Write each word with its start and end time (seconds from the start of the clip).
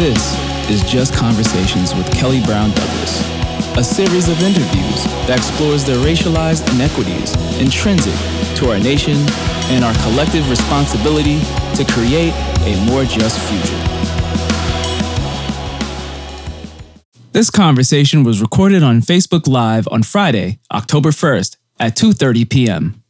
This 0.00 0.70
is 0.70 0.82
Just 0.90 1.12
Conversations 1.12 1.94
with 1.94 2.10
Kelly 2.10 2.40
Brown 2.46 2.70
Douglas, 2.70 3.20
a 3.76 3.84
series 3.84 4.30
of 4.30 4.40
interviews 4.40 5.04
that 5.26 5.36
explores 5.36 5.84
the 5.84 5.92
racialized 5.92 6.66
inequities 6.74 7.34
intrinsic 7.60 8.14
to 8.56 8.70
our 8.70 8.78
nation 8.78 9.18
and 9.68 9.84
our 9.84 9.92
collective 10.02 10.48
responsibility 10.48 11.40
to 11.76 11.84
create 11.92 12.32
a 12.62 12.82
more 12.86 13.04
just 13.04 13.38
future. 13.50 13.76
This 17.32 17.50
conversation 17.50 18.24
was 18.24 18.40
recorded 18.40 18.82
on 18.82 19.02
Facebook 19.02 19.46
Live 19.46 19.86
on 19.90 20.02
Friday, 20.02 20.60
October 20.72 21.10
1st 21.10 21.58
at 21.78 21.94
2:30 21.94 22.48
p.m. 22.48 23.02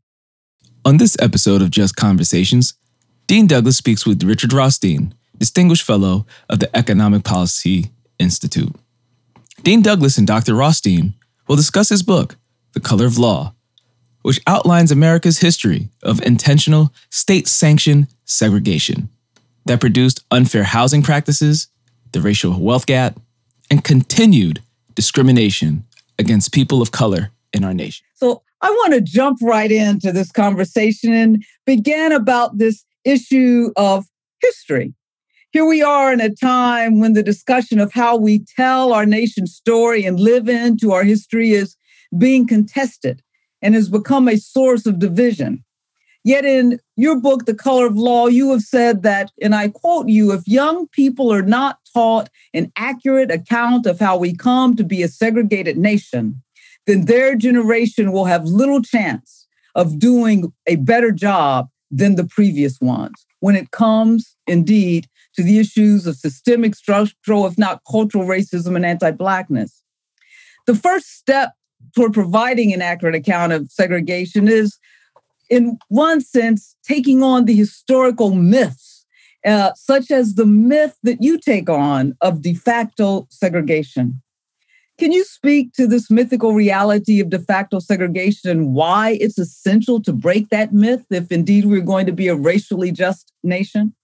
On 0.85 0.97
this 0.97 1.17
episode 1.21 1.63
of 1.63 1.71
Just 1.71 1.95
Conversations, 1.95 2.75
Dean 3.29 3.47
Douglas 3.47 3.77
speaks 3.77 4.05
with 4.05 4.25
Richard 4.25 4.53
Rothstein, 4.53 5.15
Distinguished 5.41 5.83
Fellow 5.83 6.27
of 6.49 6.61
the 6.61 6.75
Economic 6.77 7.25
Policy 7.25 7.91
Institute. 8.19 8.73
Dean 9.63 9.83
Douglas 9.83 10.19
and 10.19 10.27
Dr. 10.27 10.55
Rothstein 10.55 11.15
will 11.49 11.57
discuss 11.57 11.89
his 11.89 12.03
book, 12.03 12.37
The 12.75 12.81
Color 12.81 13.07
of 13.07 13.19
Law, 13.19 13.55
which 14.23 14.41
outlines 14.47 14.93
America's 14.93 15.39
history 15.39 15.89
of 16.03 16.23
intentional 16.23 16.93
state 17.09 17.49
sanctioned 17.49 18.09
segregation 18.27 19.09
that 19.65 19.81
produced 19.81 20.25
unfair 20.31 20.65
housing 20.65 21.03
practices, 21.03 21.69
the 22.13 22.21
racial 22.21 22.61
wealth 22.61 22.87
gap, 22.87 23.19
and 23.71 23.83
continued 23.83 24.61
discrimination 24.95 25.85
against 26.19 26.53
people 26.53 26.83
of 26.83 26.93
color 26.93 27.31
in 27.55 27.65
our 27.65 27.73
nation. 27.73 28.05
So 28.15 28.43
I 28.61 28.69
want 28.69 28.93
to 28.93 29.01
jump 29.01 29.39
right 29.43 29.73
into 29.73 30.13
this 30.13 30.31
conversation 30.31 31.15
and 31.15 31.43
begin 31.65 32.13
about 32.13 32.59
this 32.59 32.85
issue 33.05 33.71
of 33.77 34.05
history. 34.43 34.93
Here 35.53 35.67
we 35.67 35.83
are 35.83 36.13
in 36.13 36.21
a 36.21 36.33
time 36.33 37.01
when 37.01 37.15
the 37.15 37.25
discussion 37.25 37.81
of 37.81 37.93
how 37.93 38.17
we 38.17 38.45
tell 38.57 38.93
our 38.93 39.05
nation's 39.05 39.53
story 39.53 40.05
and 40.05 40.21
live 40.21 40.49
into 40.49 40.93
our 40.93 41.03
history 41.03 41.51
is 41.51 41.77
being 42.17 42.47
contested 42.47 43.21
and 43.61 43.75
has 43.75 43.89
become 43.89 44.29
a 44.29 44.37
source 44.37 44.87
of 44.87 45.01
division. 45.01 45.65
Yet 46.23 46.45
in 46.45 46.79
your 46.95 47.19
book, 47.19 47.47
The 47.47 47.55
Color 47.55 47.87
of 47.87 47.97
Law, 47.97 48.29
you 48.29 48.53
have 48.53 48.61
said 48.61 49.03
that, 49.03 49.33
and 49.43 49.53
I 49.53 49.71
quote 49.71 50.09
you, 50.09 50.31
if 50.33 50.47
young 50.47 50.87
people 50.87 51.33
are 51.33 51.43
not 51.43 51.81
taught 51.93 52.29
an 52.55 52.71
accurate 52.77 53.33
account 53.33 53.87
of 53.87 53.99
how 53.99 54.17
we 54.19 54.37
come 54.37 54.77
to 54.77 54.85
be 54.85 55.03
a 55.03 55.09
segregated 55.09 55.77
nation, 55.77 56.41
then 56.87 57.07
their 57.07 57.35
generation 57.35 58.13
will 58.13 58.27
have 58.27 58.45
little 58.45 58.83
chance 58.83 59.49
of 59.75 59.99
doing 59.99 60.53
a 60.69 60.77
better 60.77 61.11
job 61.11 61.69
than 61.91 62.15
the 62.15 62.27
previous 62.27 62.81
ones 62.81 63.27
when 63.41 63.57
it 63.57 63.73
comes, 63.73 64.37
indeed, 64.47 65.09
to 65.41 65.45
the 65.45 65.59
issues 65.59 66.07
of 66.07 66.17
systemic 66.17 66.75
structural, 66.75 67.47
if 67.47 67.57
not 67.57 67.81
cultural 67.91 68.27
racism 68.27 68.77
and 68.77 68.85
anti 68.85 69.11
Blackness. 69.11 69.83
The 70.67 70.75
first 70.75 71.17
step 71.17 71.53
toward 71.95 72.13
providing 72.13 72.75
an 72.75 72.83
accurate 72.83 73.15
account 73.15 73.55
of 73.55 73.73
segregation 73.73 74.49
is, 74.49 74.79
in 75.49 75.79
one 75.89 76.21
sense, 76.21 76.77
taking 76.85 77.23
on 77.23 77.47
the 77.47 77.55
historical 77.55 78.35
myths, 78.35 79.07
uh, 79.47 79.73
such 79.75 80.11
as 80.11 80.35
the 80.35 80.45
myth 80.45 80.99
that 81.05 81.23
you 81.23 81.39
take 81.39 81.71
on 81.71 82.15
of 82.21 82.43
de 82.43 82.53
facto 82.53 83.27
segregation. 83.31 84.21
Can 84.99 85.13
you 85.13 85.25
speak 85.25 85.73
to 85.73 85.87
this 85.87 86.11
mythical 86.11 86.53
reality 86.53 87.19
of 87.21 87.31
de 87.31 87.39
facto 87.39 87.79
segregation 87.79 88.51
and 88.51 88.75
why 88.75 89.17
it's 89.19 89.39
essential 89.39 90.03
to 90.03 90.13
break 90.13 90.51
that 90.51 90.75
myth 90.75 91.07
if 91.09 91.33
indeed 91.33 91.65
we're 91.65 91.81
going 91.81 92.05
to 92.05 92.13
be 92.13 92.29
a 92.29 92.35
racially 92.35 92.93
just 92.93 93.33
nation? 93.43 93.95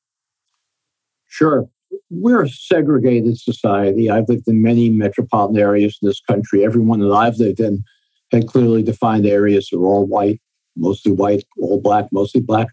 Sure. 1.28 1.68
We're 2.10 2.42
a 2.42 2.48
segregated 2.48 3.38
society. 3.38 4.10
I've 4.10 4.28
lived 4.28 4.48
in 4.48 4.62
many 4.62 4.90
metropolitan 4.90 5.58
areas 5.58 5.98
in 6.00 6.08
this 6.08 6.20
country. 6.20 6.64
Everyone 6.64 7.00
that 7.00 7.12
I've 7.12 7.36
lived 7.36 7.60
in 7.60 7.84
had 8.32 8.48
clearly 8.48 8.82
defined 8.82 9.26
areas 9.26 9.68
that 9.70 9.78
are 9.78 9.86
all 9.86 10.06
white, 10.06 10.40
mostly 10.76 11.12
white, 11.12 11.44
all 11.60 11.80
black, 11.80 12.06
mostly 12.12 12.40
black. 12.40 12.68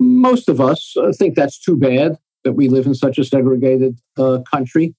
Most 0.00 0.48
of 0.48 0.60
us 0.60 0.94
uh, 0.96 1.12
think 1.12 1.34
that's 1.34 1.58
too 1.58 1.76
bad 1.76 2.16
that 2.44 2.54
we 2.54 2.68
live 2.68 2.86
in 2.86 2.94
such 2.94 3.18
a 3.18 3.24
segregated 3.24 3.96
uh, 4.16 4.40
country. 4.50 4.94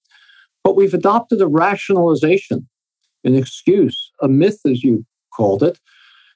But 0.63 0.77
we've 0.77 0.93
adopted 0.93 1.41
a 1.41 1.47
rationalization, 1.47 2.67
an 3.25 3.35
excuse, 3.35 4.11
a 4.21 4.29
myth, 4.29 4.59
as 4.65 4.83
you 4.83 5.05
called 5.35 5.61
it, 5.61 5.77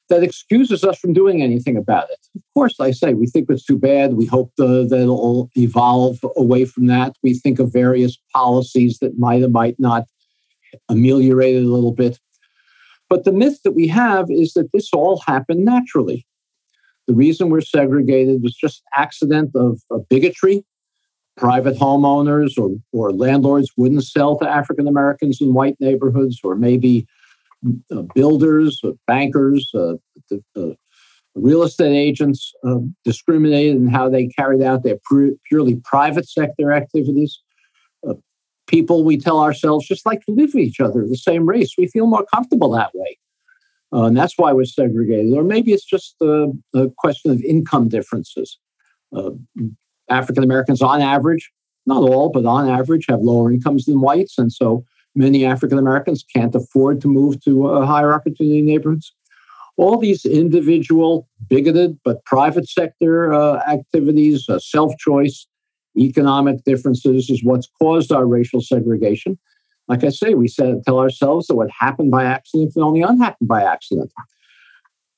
that 0.09 0.23
excuses 0.23 0.84
us 0.84 0.97
from 0.97 1.13
doing 1.13 1.41
anything 1.41 1.78
about 1.78 2.09
it. 2.09 2.19
Of 2.35 2.41
course, 2.53 2.79
I 2.79 2.91
say 2.91 3.13
we 3.13 3.28
think 3.28 3.50
it's 3.50 3.66
too 3.66 3.78
bad. 3.78 4.13
We 4.13 4.25
hope 4.25 4.51
the, 4.57 4.88
that 4.88 5.01
it'll 5.01 5.50
evolve 5.57 6.19
away 6.35 6.66
from 6.66 6.88
that. 6.88 7.16
We 7.23 7.34
think 7.34 7.59
of 7.59 7.73
various 7.73 8.17
policies 8.34 9.00
that 9.00 9.19
might 9.19 9.44
or 9.44 9.50
might 9.50 9.79
not 9.79 10.06
ameliorate 10.90 11.56
it 11.56 11.63
a 11.63 11.73
little 11.73 11.94
bit. 11.94 12.19
But 13.09 13.23
the 13.23 13.31
myth 13.31 13.62
that 13.63 13.72
we 13.72 13.88
have 13.88 14.29
is 14.29 14.53
that 14.53 14.72
this 14.73 14.90
all 14.94 15.22
happened 15.25 15.63
naturally. 15.63 16.25
The 17.07 17.13
reason 17.13 17.50
we're 17.50 17.62
segregated 17.62 18.44
was 18.44 18.53
just 18.53 18.84
accident 18.96 19.51
of, 19.56 19.81
of 19.90 20.07
bigotry. 20.09 20.66
Private 21.38 21.78
homeowners 21.78 22.57
or, 22.57 22.72
or 22.91 23.13
landlords 23.13 23.72
wouldn't 23.78 24.03
sell 24.03 24.38
to 24.40 24.50
African 24.50 24.88
Americans 24.88 25.40
in 25.40 25.53
white 25.53 25.78
neighborhoods, 25.79 26.40
or 26.44 26.56
maybe 26.56 27.07
uh, 27.91 28.03
builders, 28.13 28.79
uh, 28.84 28.91
bankers, 29.07 29.72
uh, 29.75 29.95
real 31.35 31.63
estate 31.63 31.95
agents 31.95 32.53
um, 32.63 32.95
discriminated 33.06 33.75
in 33.75 33.88
how 33.88 34.09
they 34.09 34.28
carried 34.28 34.62
out 34.62 34.84
their 34.84 34.97
purely 35.47 35.75
private 35.84 36.28
sector 36.28 36.72
activities. 36.72 37.40
Uh, 38.07 38.16
people, 38.67 39.03
we 39.03 39.17
tell 39.17 39.40
ourselves, 39.40 39.88
just 39.88 40.06
like 40.06 40.23
to 40.25 40.31
live 40.31 40.51
with 40.53 40.63
each 40.63 40.79
other, 40.79 41.06
the 41.07 41.16
same 41.17 41.47
race. 41.47 41.75
We 41.78 41.88
feel 41.88 42.07
more 42.07 42.25
comfortable 42.34 42.72
that 42.72 42.91
way. 42.94 43.17
Uh, 43.94 44.06
and 44.06 44.17
that's 44.17 44.38
why 44.38 44.51
we're 44.51 44.66
segregated. 44.66 45.34
Or 45.34 45.44
maybe 45.44 45.72
it's 45.72 45.85
just 45.85 46.16
a, 46.22 46.51
question 46.97 47.31
of 47.31 47.41
income 47.41 47.88
differences. 47.88 48.57
Uh, 49.16 49.31
African 50.09 50.44
Americans, 50.44 50.81
on 50.81 51.01
average, 51.01 51.50
not 51.85 52.01
all, 52.01 52.29
but 52.29 52.46
on 52.46 52.69
average, 52.69 53.06
have 53.07 53.22
lower 53.22 53.51
incomes 53.51 53.85
than 53.85 54.01
whites. 54.01 54.38
And 54.38 54.51
so 54.51 54.84
Many 55.17 55.45
African 55.45 55.79
Americans 55.79 56.23
can't 56.31 56.53
afford 56.53 57.01
to 57.01 57.07
move 57.07 57.44
to 57.44 57.67
uh, 57.67 57.85
higher 57.88 58.13
opportunity 58.13 58.61
neighborhoods. 58.61 59.11
All 59.75 59.97
these 59.97 60.25
individual, 60.25 61.28
bigoted, 61.50 61.97
but 62.05 62.23
private 62.25 62.69
sector 62.69 63.33
uh, 63.33 63.57
activities, 63.67 64.47
uh, 64.47 64.59
self 64.59 64.95
choice, 65.00 65.47
economic 65.97 66.63
differences 66.66 67.31
is 67.31 67.44
what's 67.44 67.67
caused 67.81 68.11
our 68.11 68.28
racial 68.28 68.61
segregation. 68.61 69.39
Like 69.88 70.03
I 70.03 70.09
say, 70.09 70.35
we 70.35 70.47
said, 70.47 70.83
tell 70.85 71.00
ourselves 71.00 71.47
that 71.47 71.55
what 71.55 71.69
happened 71.72 72.11
by 72.11 72.23
accident 72.23 72.73
can 72.73 72.84
only 72.84 73.01
unhappen 73.01 73.47
by 73.47 73.63
accident. 73.63 74.11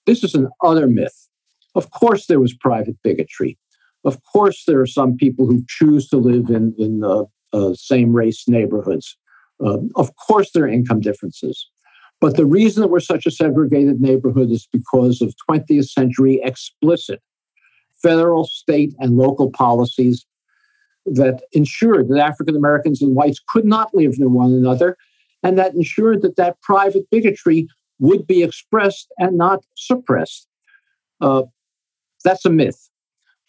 This 0.05 0.23
is 0.23 0.33
an 0.33 0.47
utter 0.63 0.87
myth. 0.87 1.27
Of 1.75 1.91
course, 1.91 2.27
there 2.27 2.39
was 2.39 2.53
private 2.53 2.95
bigotry. 3.03 3.57
Of 4.05 4.23
course, 4.23 4.63
there 4.66 4.79
are 4.79 4.87
some 4.87 5.17
people 5.17 5.45
who 5.45 5.66
choose 5.67 6.07
to 6.09 6.17
live 6.17 6.49
in, 6.49 6.73
in 6.77 7.03
uh, 7.03 7.23
uh, 7.51 7.73
same 7.73 8.13
race 8.13 8.47
neighborhoods. 8.47 9.17
Uh, 9.64 9.80
of 9.96 10.16
course, 10.16 10.52
there 10.52 10.64
are 10.66 10.70
income 10.70 11.00
differences. 11.00 11.68
But 12.22 12.36
the 12.36 12.46
reason 12.46 12.81
that 12.81 12.90
we're 12.90 13.00
such 13.00 13.25
a 13.25 13.31
segregated 13.31 14.02
neighborhood 14.02 14.52
is 14.52 14.68
because 14.72 15.22
of 15.22 15.34
20th 15.50 15.90
century 15.90 16.42
explicit 16.44 17.22
federal, 18.02 18.46
state, 18.46 18.94
and 19.00 19.18
local 19.18 19.52
policies 19.52 20.25
that 21.06 21.42
ensured 21.52 22.08
that 22.08 22.20
African 22.20 22.56
Americans 22.56 23.02
and 23.02 23.16
whites 23.16 23.42
could 23.50 23.66
not 23.66 23.94
live 23.94 24.18
near 24.18 24.30
one 24.30 24.53
another, 24.53 24.96
and 25.44 25.58
that 25.58 25.74
ensured 25.74 26.22
that 26.22 26.38
that 26.38 26.62
private 26.62 27.09
bigotry 27.09 27.68
would 28.00 28.26
be 28.26 28.44
expressed 28.44 29.12
and 29.18 29.38
not 29.38 29.64
suppressed. 29.76 30.47
Uh, 31.20 31.44
that's 32.24 32.46
a 32.46 32.50
myth. 32.50 32.90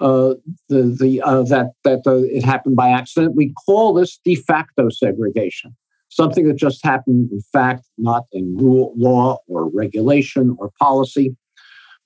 Uh, 0.00 0.34
the 0.69 0.97
the 0.98 1.21
uh, 1.22 1.42
that 1.42 1.72
that 1.84 2.00
uh, 2.06 2.16
it 2.16 2.42
happened 2.42 2.74
by 2.74 2.89
accident. 2.89 3.36
We 3.36 3.53
call 3.66 3.92
this 3.92 4.18
de 4.24 4.34
facto 4.34 4.89
segregation 4.89 5.77
something 6.10 6.47
that 6.47 6.57
just 6.57 6.84
happened 6.84 7.30
in 7.33 7.41
fact, 7.53 7.86
not 7.97 8.24
in 8.33 8.57
rule, 8.57 8.92
law 8.97 9.39
or 9.48 9.71
regulation 9.71 10.57
or 10.59 10.71
policy. 10.78 11.34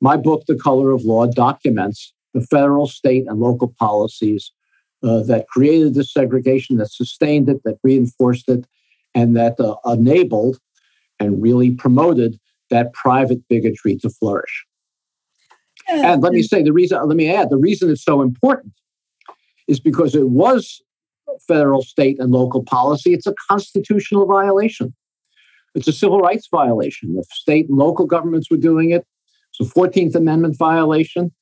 My 0.01 0.17
book, 0.17 0.45
The 0.47 0.57
Color 0.57 0.93
of 0.93 1.03
Law, 1.03 1.27
documents 1.27 2.13
the 2.35 2.43
federal, 2.43 2.87
state, 2.87 3.25
and 3.29 3.41
local 3.41 3.73
policies 3.79 4.51
uh, 5.03 5.23
that 5.23 5.47
created 5.49 5.95
this 5.95 6.13
segregation, 6.13 6.77
that 6.77 6.91
sustained 6.91 7.49
it, 7.49 7.63
that 7.65 7.79
reinforced 7.83 8.49
it, 8.49 8.67
and 9.15 9.37
that 9.37 9.59
uh, 9.61 9.77
enabled 9.87 10.59
and 11.21 11.41
really 11.41 11.71
promoted 11.71 12.39
that 12.71 12.93
private 12.93 13.47
bigotry 13.49 13.97
to 13.97 14.11
flourish. 14.11 14.65
And 15.89 16.23
let 16.23 16.33
me 16.33 16.43
say 16.43 16.63
the 16.63 16.73
reason, 16.73 16.99
let 17.07 17.17
me 17.17 17.33
add, 17.33 17.51
the 17.51 17.57
reason 17.57 17.91
it's 17.91 18.05
so 18.05 18.21
important 18.21 18.73
is 19.69 19.79
because 19.79 20.15
it 20.15 20.29
was 20.31 20.83
federal, 21.47 21.83
state, 21.83 22.19
and 22.21 22.33
local 22.33 22.63
policy, 22.63 23.13
it's 23.13 23.27
a 23.27 23.35
constitutional 23.49 24.27
violation. 24.27 24.95
It's 25.75 25.89
a 25.89 25.93
civil 25.93 26.21
rights 26.21 26.49
violation. 26.51 27.17
If 27.19 27.27
state 27.27 27.69
and 27.69 27.79
local 27.79 28.07
governments 28.07 28.51
were 28.51 28.57
doing 28.57 28.91
it, 28.91 29.07
it's 29.59 29.69
a 29.69 29.75
14th 29.75 30.15
Amendment 30.15 30.57
violation. 30.57 31.33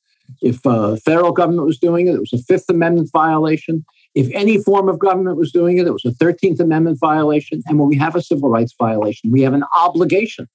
If 0.40 0.64
uh, 0.66 0.96
federal 0.96 1.32
government 1.32 1.66
was 1.66 1.78
doing 1.78 2.06
it, 2.06 2.14
it 2.14 2.20
was 2.20 2.32
a 2.32 2.38
Fifth 2.38 2.68
Amendment 2.68 3.10
violation. 3.12 3.84
If 4.14 4.30
any 4.32 4.62
form 4.62 4.88
of 4.88 4.98
government 4.98 5.36
was 5.36 5.52
doing 5.52 5.78
it, 5.78 5.86
it 5.86 5.92
was 5.92 6.04
a 6.04 6.10
13th 6.10 6.60
Amendment 6.60 6.98
violation. 7.00 7.62
And 7.66 7.78
when 7.78 7.88
we 7.88 7.96
have 7.96 8.16
a 8.16 8.22
civil 8.22 8.48
rights 8.48 8.74
violation, 8.78 9.30
we 9.30 9.42
have 9.42 9.54
an 9.54 9.64
obligation, 9.76 10.48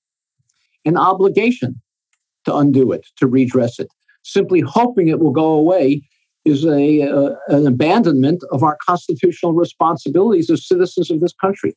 an 0.86 0.98
obligation 0.98 1.82
to 2.46 2.56
undo 2.56 2.92
it, 2.92 3.06
to 3.18 3.28
redress 3.28 3.80
it. 3.80 3.88
Simply 4.24 4.62
hoping 4.62 5.08
it 5.08 5.20
will 5.20 5.32
go 5.32 5.52
away 5.52 6.02
is 6.48 6.66
a, 6.66 7.02
uh, 7.04 7.36
an 7.48 7.68
abandonment 7.68 8.44
of 8.52 8.64
our 8.64 8.78
constitutional 8.86 9.54
responsibilities 9.54 10.50
as 10.50 10.68
citizens 10.68 11.12
of 11.12 11.20
this 11.20 11.34
country. 11.34 11.76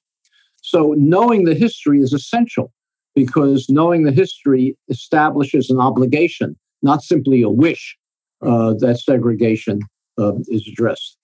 So, 0.63 0.95
knowing 0.97 1.45
the 1.45 1.55
history 1.55 2.01
is 2.01 2.13
essential 2.13 2.73
because 3.15 3.69
knowing 3.69 4.05
the 4.05 4.13
history 4.13 4.77
establishes 4.89 5.71
an 5.71 5.81
obligation, 5.81 6.57
not 6.83 7.03
simply 7.03 7.43
a 7.43 7.49
wish 7.49 7.97
uh, 8.43 8.75
that 8.79 8.99
segregation 8.99 9.81
uh, 10.19 10.35
is 10.49 10.67
addressed. 10.69 11.17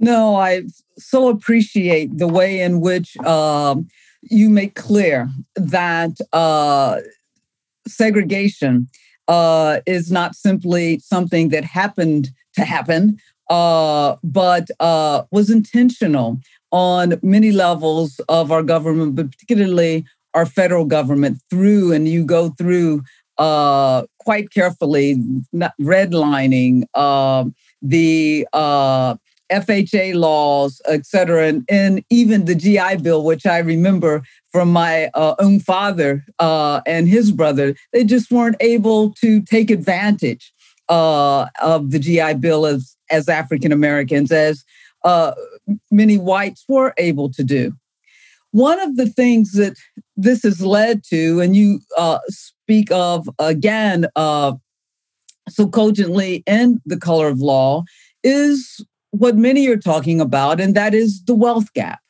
No, 0.00 0.36
I 0.36 0.62
so 0.96 1.28
appreciate 1.28 2.18
the 2.18 2.28
way 2.28 2.60
in 2.60 2.80
which 2.80 3.16
um, 3.18 3.88
you 4.22 4.48
make 4.48 4.74
clear 4.74 5.28
that 5.56 6.12
uh, 6.32 6.98
segregation 7.86 8.88
uh, 9.26 9.80
is 9.86 10.10
not 10.10 10.34
simply 10.34 10.98
something 11.00 11.48
that 11.50 11.64
happened 11.64 12.30
to 12.58 12.64
happen, 12.64 13.18
uh, 13.50 14.16
but 14.22 14.68
uh, 14.80 15.22
was 15.30 15.50
intentional 15.50 16.38
on 16.70 17.18
many 17.22 17.50
levels 17.50 18.20
of 18.28 18.52
our 18.52 18.62
government, 18.62 19.14
but 19.14 19.30
particularly 19.30 20.04
our 20.34 20.44
federal 20.44 20.84
government 20.84 21.38
through, 21.50 21.92
and 21.92 22.08
you 22.08 22.24
go 22.24 22.50
through 22.50 23.02
uh, 23.38 24.02
quite 24.18 24.50
carefully, 24.50 25.16
redlining 25.80 26.84
uh, 26.94 27.44
the 27.80 28.46
uh, 28.52 29.14
FHA 29.50 30.14
laws, 30.14 30.82
et 30.86 31.06
cetera, 31.06 31.46
and, 31.46 31.64
and, 31.70 32.04
even 32.10 32.44
the 32.44 32.54
GI 32.54 32.96
Bill, 32.96 33.24
which 33.24 33.46
I 33.46 33.58
remember 33.58 34.22
from 34.52 34.70
my 34.70 35.10
uh, 35.14 35.34
own 35.38 35.60
father 35.60 36.24
uh, 36.38 36.80
and 36.84 37.08
his 37.08 37.32
brother. 37.32 37.74
They 37.92 38.04
just 38.04 38.30
weren't 38.30 38.56
able 38.60 39.14
to 39.14 39.40
take 39.40 39.70
advantage 39.70 40.52
uh, 40.88 41.46
of 41.60 41.90
the 41.90 41.98
GI 41.98 42.34
Bill 42.34 42.66
as, 42.66 42.96
as 43.10 43.28
African 43.28 43.72
Americans, 43.72 44.32
as 44.32 44.64
uh, 45.04 45.32
many 45.90 46.16
whites 46.18 46.64
were 46.68 46.94
able 46.98 47.30
to 47.32 47.44
do. 47.44 47.72
One 48.52 48.80
of 48.80 48.96
the 48.96 49.08
things 49.08 49.52
that 49.52 49.76
this 50.16 50.42
has 50.42 50.64
led 50.64 51.02
to, 51.10 51.40
and 51.40 51.54
you 51.54 51.80
uh, 51.96 52.18
speak 52.28 52.90
of 52.90 53.28
again 53.38 54.06
uh, 54.16 54.54
so 55.48 55.68
cogently 55.68 56.42
in 56.46 56.80
The 56.86 56.96
Color 56.96 57.28
of 57.28 57.40
Law, 57.40 57.84
is 58.24 58.84
what 59.10 59.36
many 59.36 59.68
are 59.68 59.76
talking 59.76 60.20
about, 60.20 60.60
and 60.60 60.74
that 60.74 60.94
is 60.94 61.22
the 61.24 61.34
wealth 61.34 61.72
gap. 61.74 62.00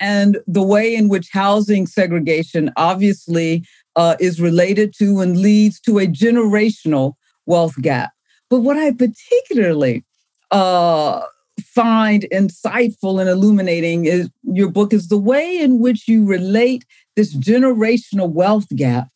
And 0.00 0.38
the 0.46 0.62
way 0.62 0.94
in 0.94 1.08
which 1.08 1.28
housing 1.32 1.86
segregation 1.86 2.72
obviously 2.76 3.64
uh, 3.96 4.16
is 4.18 4.40
related 4.40 4.94
to 4.98 5.20
and 5.20 5.38
leads 5.38 5.80
to 5.80 5.98
a 5.98 6.06
generational 6.06 7.12
wealth 7.46 7.80
gap. 7.80 8.10
But 8.54 8.60
what 8.60 8.76
I 8.76 8.92
particularly 8.92 10.04
uh, 10.52 11.22
find 11.60 12.24
insightful 12.32 13.20
and 13.20 13.28
illuminating 13.28 14.04
is 14.04 14.30
your 14.44 14.70
book 14.70 14.92
is 14.92 15.08
the 15.08 15.18
way 15.18 15.58
in 15.58 15.80
which 15.80 16.06
you 16.06 16.24
relate 16.24 16.84
this 17.16 17.34
generational 17.34 18.30
wealth 18.30 18.68
gap 18.76 19.08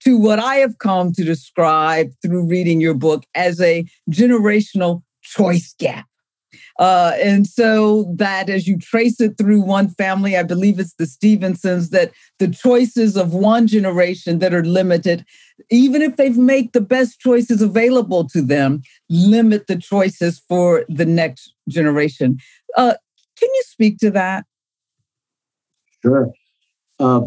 to 0.00 0.18
what 0.18 0.40
I 0.40 0.56
have 0.56 0.78
come 0.78 1.12
to 1.12 1.22
describe 1.22 2.10
through 2.20 2.48
reading 2.48 2.80
your 2.80 2.94
book 2.94 3.22
as 3.36 3.60
a 3.60 3.84
generational 4.10 5.04
choice 5.22 5.72
gap. 5.78 6.08
Uh, 6.80 7.12
and 7.20 7.46
so 7.46 8.10
that 8.16 8.48
as 8.48 8.66
you 8.66 8.78
trace 8.78 9.20
it 9.20 9.36
through 9.36 9.60
one 9.60 9.90
family, 9.90 10.34
I 10.34 10.42
believe 10.42 10.80
it's 10.80 10.94
the 10.94 11.06
Stevensons, 11.06 11.90
that 11.90 12.10
the 12.38 12.48
choices 12.48 13.18
of 13.18 13.34
one 13.34 13.66
generation 13.66 14.38
that 14.38 14.54
are 14.54 14.64
limited, 14.64 15.26
even 15.70 16.00
if 16.00 16.16
they've 16.16 16.38
made 16.38 16.72
the 16.72 16.80
best 16.80 17.20
choices 17.20 17.60
available 17.60 18.26
to 18.30 18.40
them, 18.40 18.80
limit 19.10 19.66
the 19.66 19.76
choices 19.76 20.40
for 20.48 20.86
the 20.88 21.04
next 21.04 21.52
generation. 21.68 22.38
Uh, 22.78 22.94
can 23.38 23.48
you 23.52 23.62
speak 23.66 23.98
to 23.98 24.10
that? 24.12 24.46
Sure. 26.00 26.30
Uh, 26.98 27.20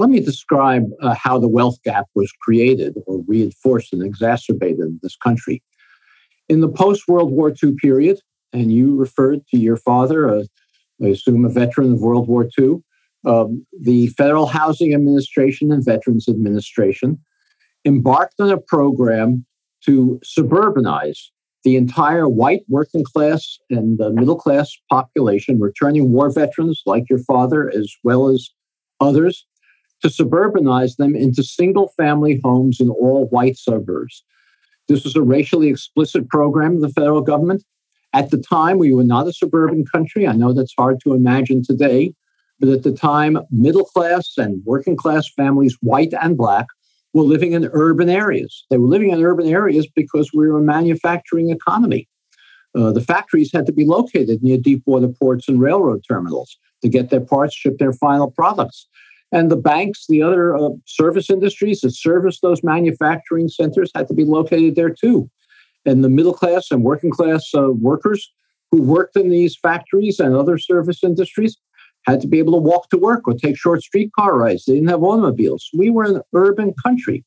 let 0.00 0.10
me 0.10 0.18
describe 0.18 0.82
uh, 1.00 1.14
how 1.14 1.38
the 1.38 1.46
wealth 1.46 1.80
gap 1.84 2.06
was 2.16 2.32
created 2.42 2.96
or 3.06 3.22
reinforced 3.28 3.92
and 3.92 4.02
exacerbated 4.02 4.80
in 4.80 4.98
this 5.00 5.14
country. 5.14 5.62
In 6.48 6.60
the 6.60 6.68
post 6.68 7.06
World 7.06 7.30
War 7.30 7.54
II 7.62 7.76
period, 7.80 8.18
and 8.52 8.72
you 8.72 8.96
referred 8.96 9.46
to 9.48 9.58
your 9.58 9.76
father, 9.76 10.28
a, 10.28 10.44
I 11.02 11.08
assume 11.08 11.44
a 11.44 11.48
veteran 11.48 11.92
of 11.92 12.00
World 12.00 12.28
War 12.28 12.48
II. 12.58 12.82
Um, 13.24 13.66
the 13.78 14.08
Federal 14.08 14.46
Housing 14.46 14.94
Administration 14.94 15.70
and 15.72 15.84
Veterans 15.84 16.28
Administration 16.28 17.18
embarked 17.84 18.40
on 18.40 18.50
a 18.50 18.58
program 18.58 19.44
to 19.84 20.20
suburbanize 20.24 21.18
the 21.62 21.76
entire 21.76 22.28
white 22.28 22.62
working 22.68 23.04
class 23.04 23.58
and 23.68 23.98
middle 24.14 24.36
class 24.36 24.74
population, 24.88 25.60
returning 25.60 26.10
war 26.12 26.30
veterans 26.30 26.82
like 26.86 27.08
your 27.10 27.18
father, 27.18 27.70
as 27.70 27.94
well 28.02 28.28
as 28.28 28.48
others, 29.00 29.44
to 30.00 30.08
suburbanize 30.08 30.96
them 30.96 31.14
into 31.14 31.42
single 31.42 31.88
family 31.96 32.40
homes 32.42 32.80
in 32.80 32.88
all 32.88 33.26
white 33.28 33.58
suburbs. 33.58 34.24
This 34.88 35.04
was 35.04 35.14
a 35.14 35.22
racially 35.22 35.68
explicit 35.68 36.28
program 36.28 36.76
of 36.76 36.80
the 36.80 36.88
federal 36.88 37.20
government 37.20 37.62
at 38.12 38.30
the 38.30 38.38
time, 38.38 38.78
we 38.78 38.92
were 38.92 39.04
not 39.04 39.28
a 39.28 39.32
suburban 39.32 39.84
country. 39.84 40.26
I 40.26 40.32
know 40.32 40.52
that's 40.52 40.74
hard 40.76 41.00
to 41.04 41.14
imagine 41.14 41.62
today, 41.62 42.12
but 42.58 42.68
at 42.68 42.82
the 42.82 42.92
time, 42.92 43.38
middle 43.50 43.84
class 43.84 44.36
and 44.36 44.62
working 44.64 44.96
class 44.96 45.28
families, 45.36 45.76
white 45.80 46.12
and 46.20 46.36
black, 46.36 46.66
were 47.12 47.22
living 47.22 47.52
in 47.52 47.70
urban 47.72 48.08
areas. 48.08 48.64
They 48.70 48.78
were 48.78 48.88
living 48.88 49.10
in 49.10 49.22
urban 49.22 49.48
areas 49.48 49.86
because 49.94 50.30
we 50.32 50.48
were 50.48 50.58
a 50.58 50.62
manufacturing 50.62 51.50
economy. 51.50 52.08
Uh, 52.74 52.92
the 52.92 53.00
factories 53.00 53.50
had 53.52 53.66
to 53.66 53.72
be 53.72 53.84
located 53.84 54.42
near 54.42 54.58
deep 54.58 54.82
water 54.86 55.08
ports 55.08 55.48
and 55.48 55.60
railroad 55.60 56.04
terminals 56.06 56.56
to 56.82 56.88
get 56.88 57.10
their 57.10 57.20
parts, 57.20 57.54
ship 57.54 57.78
their 57.78 57.92
final 57.92 58.30
products. 58.30 58.86
And 59.32 59.50
the 59.50 59.56
banks, 59.56 60.06
the 60.08 60.22
other 60.22 60.56
uh, 60.56 60.70
service 60.86 61.30
industries 61.30 61.80
that 61.80 61.92
service 61.92 62.40
those 62.40 62.62
manufacturing 62.62 63.48
centers 63.48 63.90
had 63.94 64.08
to 64.08 64.14
be 64.14 64.24
located 64.24 64.74
there 64.74 64.90
too 64.90 65.30
and 65.86 66.04
the 66.04 66.08
middle 66.08 66.34
class 66.34 66.70
and 66.70 66.82
working 66.82 67.10
class 67.10 67.50
uh, 67.54 67.70
workers 67.70 68.30
who 68.70 68.82
worked 68.82 69.16
in 69.16 69.30
these 69.30 69.56
factories 69.56 70.20
and 70.20 70.34
other 70.34 70.58
service 70.58 71.02
industries 71.02 71.56
had 72.06 72.20
to 72.20 72.26
be 72.26 72.38
able 72.38 72.52
to 72.52 72.58
walk 72.58 72.88
to 72.90 72.98
work 72.98 73.26
or 73.26 73.34
take 73.34 73.56
short 73.56 73.82
streetcar 73.82 74.36
rides. 74.36 74.64
They 74.64 74.74
didn't 74.74 74.88
have 74.88 75.02
automobiles. 75.02 75.68
We 75.76 75.90
were 75.90 76.04
an 76.04 76.22
urban 76.32 76.74
country. 76.74 77.24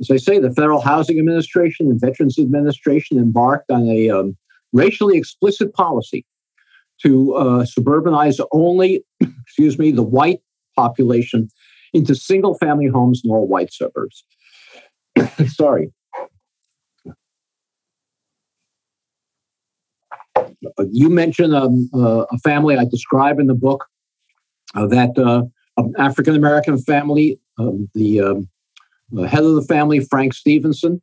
As 0.00 0.10
I 0.10 0.16
say, 0.16 0.38
the 0.38 0.52
Federal 0.52 0.80
Housing 0.80 1.18
Administration 1.18 1.90
and 1.90 2.00
Veterans 2.00 2.38
Administration 2.38 3.18
embarked 3.18 3.70
on 3.70 3.86
a 3.88 4.10
um, 4.10 4.36
racially 4.72 5.18
explicit 5.18 5.74
policy 5.74 6.24
to 7.02 7.34
uh, 7.34 7.64
suburbanize 7.64 8.44
only, 8.52 9.04
excuse 9.42 9.78
me, 9.78 9.92
the 9.92 10.02
white 10.02 10.40
population 10.76 11.48
into 11.92 12.14
single 12.14 12.54
family 12.54 12.86
homes 12.86 13.20
in 13.24 13.30
all 13.30 13.46
white 13.46 13.72
suburbs. 13.72 14.24
Sorry. 15.46 15.92
You 20.90 21.08
mentioned 21.08 21.54
um, 21.54 21.90
uh, 21.94 22.24
a 22.30 22.38
family 22.38 22.76
I 22.76 22.84
describe 22.84 23.38
in 23.38 23.46
the 23.46 23.54
book 23.54 23.86
uh, 24.74 24.86
that 24.86 25.18
uh, 25.18 25.44
African 25.98 26.34
American 26.34 26.78
family, 26.78 27.38
um, 27.58 27.88
the, 27.94 28.20
um, 28.20 28.48
the, 29.10 29.28
head 29.28 29.44
of 29.44 29.54
the 29.54 29.62
family, 29.62 30.00
Frank 30.00 30.34
Stevenson, 30.34 31.02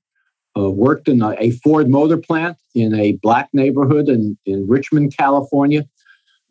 uh, 0.57 0.69
worked 0.69 1.07
in 1.07 1.21
a, 1.21 1.35
a, 1.39 1.51
Ford 1.51 1.89
motor 1.89 2.17
plant 2.17 2.57
in 2.73 2.95
a 2.95 3.13
black 3.21 3.49
neighborhood 3.53 4.09
in, 4.09 4.37
in 4.45 4.67
Richmond, 4.67 5.15
California. 5.15 5.85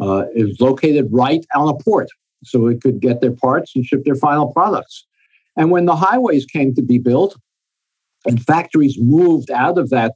Uh, 0.01 0.27
it 0.35 0.45
was 0.45 0.61
located 0.61 1.09
right 1.11 1.45
on 1.55 1.69
a 1.69 1.75
port, 1.83 2.09
so 2.45 2.69
it 2.69 2.81
could 2.81 3.01
get 3.01 3.21
their 3.21 3.33
parts 3.33 3.73
and 3.75 3.85
ship 3.85 4.05
their 4.05 4.15
final 4.15 4.53
products. 4.53 5.05
And 5.57 5.73
when 5.73 5.87
the 5.87 5.97
highways 5.97 6.47
came 6.47 6.75
to 6.77 6.83
be 6.83 6.99
built, 6.99 7.37
and 8.25 8.45
factories 8.45 8.97
moved 9.01 9.51
out 9.51 9.79
of 9.79 9.91
that 9.91 10.15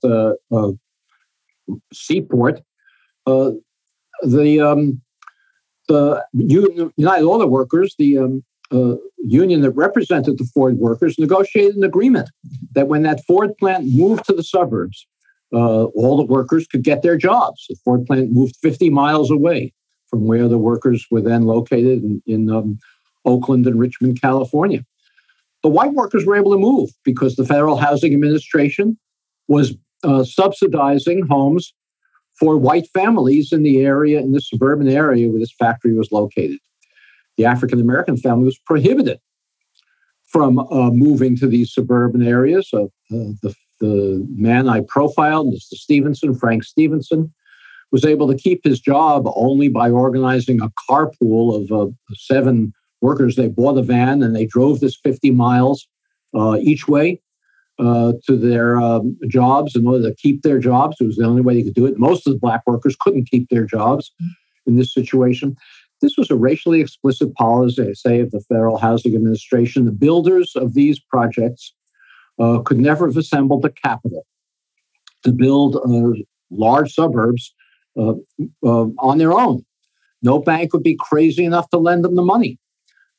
seaport, 1.92 2.58
uh, 2.58 2.61
the 3.26 4.61
um, 4.61 5.00
the 5.88 6.23
United 6.33 7.25
Auto 7.25 7.47
Workers, 7.47 7.95
the 7.99 8.19
um, 8.19 8.45
uh, 8.73 8.95
union 9.19 9.61
that 9.61 9.71
represented 9.73 10.38
the 10.38 10.49
Ford 10.55 10.79
workers, 10.79 11.19
negotiated 11.19 11.76
an 11.76 11.85
agreement 11.85 12.31
that 12.73 12.88
when 12.88 13.02
that 13.02 13.25
Ford 13.26 13.57
plant 13.59 13.87
moved 13.87 14.25
to 14.26 14.33
the 14.33 14.43
suburbs, 14.43 15.07
uh, 15.52 15.85
all 15.85 16.17
the 16.17 16.25
workers 16.25 16.67
could 16.67 16.83
get 16.83 17.02
their 17.02 17.17
jobs. 17.17 17.67
The 17.69 17.76
Ford 17.85 18.07
plant 18.07 18.33
moved 18.33 18.57
50 18.62 18.88
miles 18.91 19.31
away 19.31 19.73
from 20.09 20.26
where 20.26 20.49
the 20.49 20.59
workers 20.59 21.07
were 21.11 21.21
then 21.21 21.43
located 21.43 22.02
in, 22.02 22.23
in 22.26 22.50
um, 22.50 22.79
Oakland 23.25 23.67
and 23.67 23.79
Richmond, 23.79 24.21
California. 24.21 24.83
The 25.62 25.69
white 25.69 25.93
workers 25.93 26.25
were 26.26 26.37
able 26.37 26.52
to 26.52 26.59
move 26.59 26.91
because 27.05 27.37
the 27.37 27.45
Federal 27.45 27.76
Housing 27.76 28.12
Administration 28.14 28.99
was 29.49 29.75
uh, 30.02 30.25
subsidizing 30.25 31.26
homes 31.26 31.73
for 32.38 32.56
white 32.56 32.88
families 32.92 33.52
in 33.52 33.62
the 33.62 33.84
area, 33.84 34.20
in 34.20 34.32
the 34.32 34.40
suburban 34.40 34.88
area 34.88 35.28
where 35.28 35.40
this 35.40 35.52
factory 35.58 35.94
was 35.94 36.10
located. 36.12 36.58
The 37.36 37.44
African 37.44 37.80
American 37.80 38.16
family 38.16 38.44
was 38.44 38.58
prohibited 38.66 39.18
from 40.26 40.58
uh, 40.58 40.90
moving 40.90 41.36
to 41.36 41.46
these 41.46 41.72
suburban 41.72 42.26
areas. 42.26 42.70
Uh, 42.72 42.86
the, 43.10 43.54
the 43.80 44.26
man 44.34 44.68
I 44.68 44.80
profiled, 44.80 45.52
Mr. 45.52 45.74
Stevenson, 45.74 46.34
Frank 46.34 46.64
Stevenson, 46.64 47.32
was 47.90 48.04
able 48.04 48.26
to 48.28 48.34
keep 48.34 48.64
his 48.64 48.80
job 48.80 49.24
only 49.36 49.68
by 49.68 49.90
organizing 49.90 50.60
a 50.60 50.70
carpool 50.88 51.62
of 51.62 51.70
uh, 51.70 51.92
seven 52.14 52.72
workers. 53.02 53.36
They 53.36 53.48
bought 53.48 53.76
a 53.76 53.82
van 53.82 54.22
and 54.22 54.34
they 54.34 54.46
drove 54.46 54.80
this 54.80 54.96
50 54.96 55.30
miles 55.32 55.86
uh, 56.34 56.56
each 56.60 56.88
way 56.88 57.20
uh, 57.79 58.12
to 58.26 58.37
their 58.37 58.81
um, 58.81 59.17
jobs 59.29 59.75
in 59.75 59.87
order 59.87 60.09
to 60.09 60.14
keep 60.14 60.43
their 60.43 60.59
jobs. 60.59 60.97
It 61.00 61.07
was 61.07 61.17
the 61.17 61.25
only 61.25 61.43
way 61.43 61.55
they 61.55 61.62
could 61.62 61.75
do 61.75 61.87
it. 61.87 61.99
Most 61.99 62.26
of 62.26 62.33
the 62.33 62.38
black 62.38 62.62
workers 62.67 62.97
couldn't 63.00 63.31
keep 63.31 63.49
their 63.49 63.64
jobs 63.64 64.12
in 64.67 64.76
this 64.76 64.93
situation. 64.93 65.57
This 66.00 66.17
was 66.17 66.31
a 66.31 66.37
racially 66.37 66.81
explicit 66.81 67.33
policy, 67.35 67.88
I 67.88 67.93
say, 67.93 68.21
of 68.21 68.31
the 68.33 68.41
Federal 68.41 68.76
Housing 68.76 69.14
Administration. 69.14 69.85
The 69.85 69.93
builders 69.93 70.52
of 70.57 70.75
these 70.75 70.99
projects 70.99 71.73
uh, 72.41 72.59
could 72.61 72.79
never 72.79 73.07
have 73.07 73.17
assembled 73.17 73.62
the 73.62 73.71
capital 73.71 74.26
to 75.23 75.33
build 75.33 75.76
uh, 75.76 76.21
large 76.50 76.93
suburbs 76.93 77.55
uh, 77.97 78.14
uh, 78.64 78.87
on 78.99 79.19
their 79.19 79.33
own. 79.33 79.64
No 80.23 80.38
bank 80.38 80.73
would 80.73 80.83
be 80.83 80.97
crazy 80.99 81.45
enough 81.45 81.71
to 81.71 81.79
lend 81.79 82.05
them 82.05 82.17
the 82.17 82.23
money. 82.23 82.59